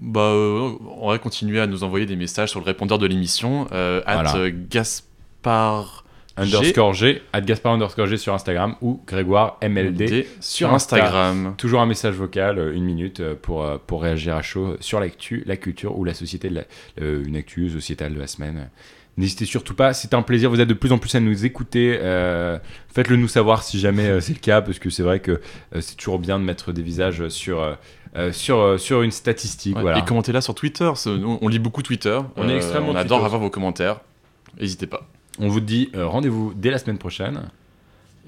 [0.00, 3.66] Bah, euh, on va continuer à nous envoyer des messages sur le répondeur de l'émission.
[3.70, 4.36] At Voilà.
[4.36, 6.04] euh, Gaspard
[6.36, 6.42] G.
[6.56, 10.02] Underscore G, at Gaspard underscore G sur Instagram ou Grégoire MLD.
[10.06, 10.96] LD sur sur Insta.
[10.96, 11.54] Instagram.
[11.56, 15.98] Toujours un message vocal, une minute, pour, pour réagir à chaud sur l'actu, la culture
[15.98, 18.70] ou la société, de la- une actu sociétale de la semaine.
[19.18, 20.48] N'hésitez surtout pas, c'est un plaisir.
[20.48, 21.98] Vous êtes de plus en plus à nous écouter.
[22.00, 22.56] Euh,
[22.94, 25.80] Faites-le nous savoir si jamais euh, c'est le cas, parce que c'est vrai que euh,
[25.80, 27.60] c'est toujours bien de mettre des visages sur,
[28.16, 29.74] euh, sur, euh, sur une statistique.
[29.74, 29.98] Ouais, voilà.
[29.98, 30.88] Et commentez-là sur Twitter.
[31.06, 32.16] On, on lit beaucoup Twitter.
[32.36, 34.00] On est extrêmement On adore avoir vos commentaires.
[34.60, 35.06] N'hésitez pas.
[35.40, 37.42] On vous dit rendez-vous dès la semaine prochaine.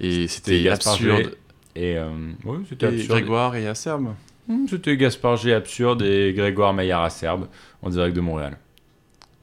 [0.01, 1.37] Et C'était absurde.
[1.77, 1.97] Et
[2.45, 3.09] ouais, c'était absurde.
[3.11, 4.15] Grégoire et Acerbe.
[4.49, 5.55] Hmm, C'était Gaspard G.
[5.55, 7.47] Absurde et Grégoire Maillard Acerbe
[7.83, 8.57] en direct de Montréal.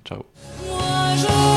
[0.06, 0.26] Ciao.
[1.08, 1.57] Moi je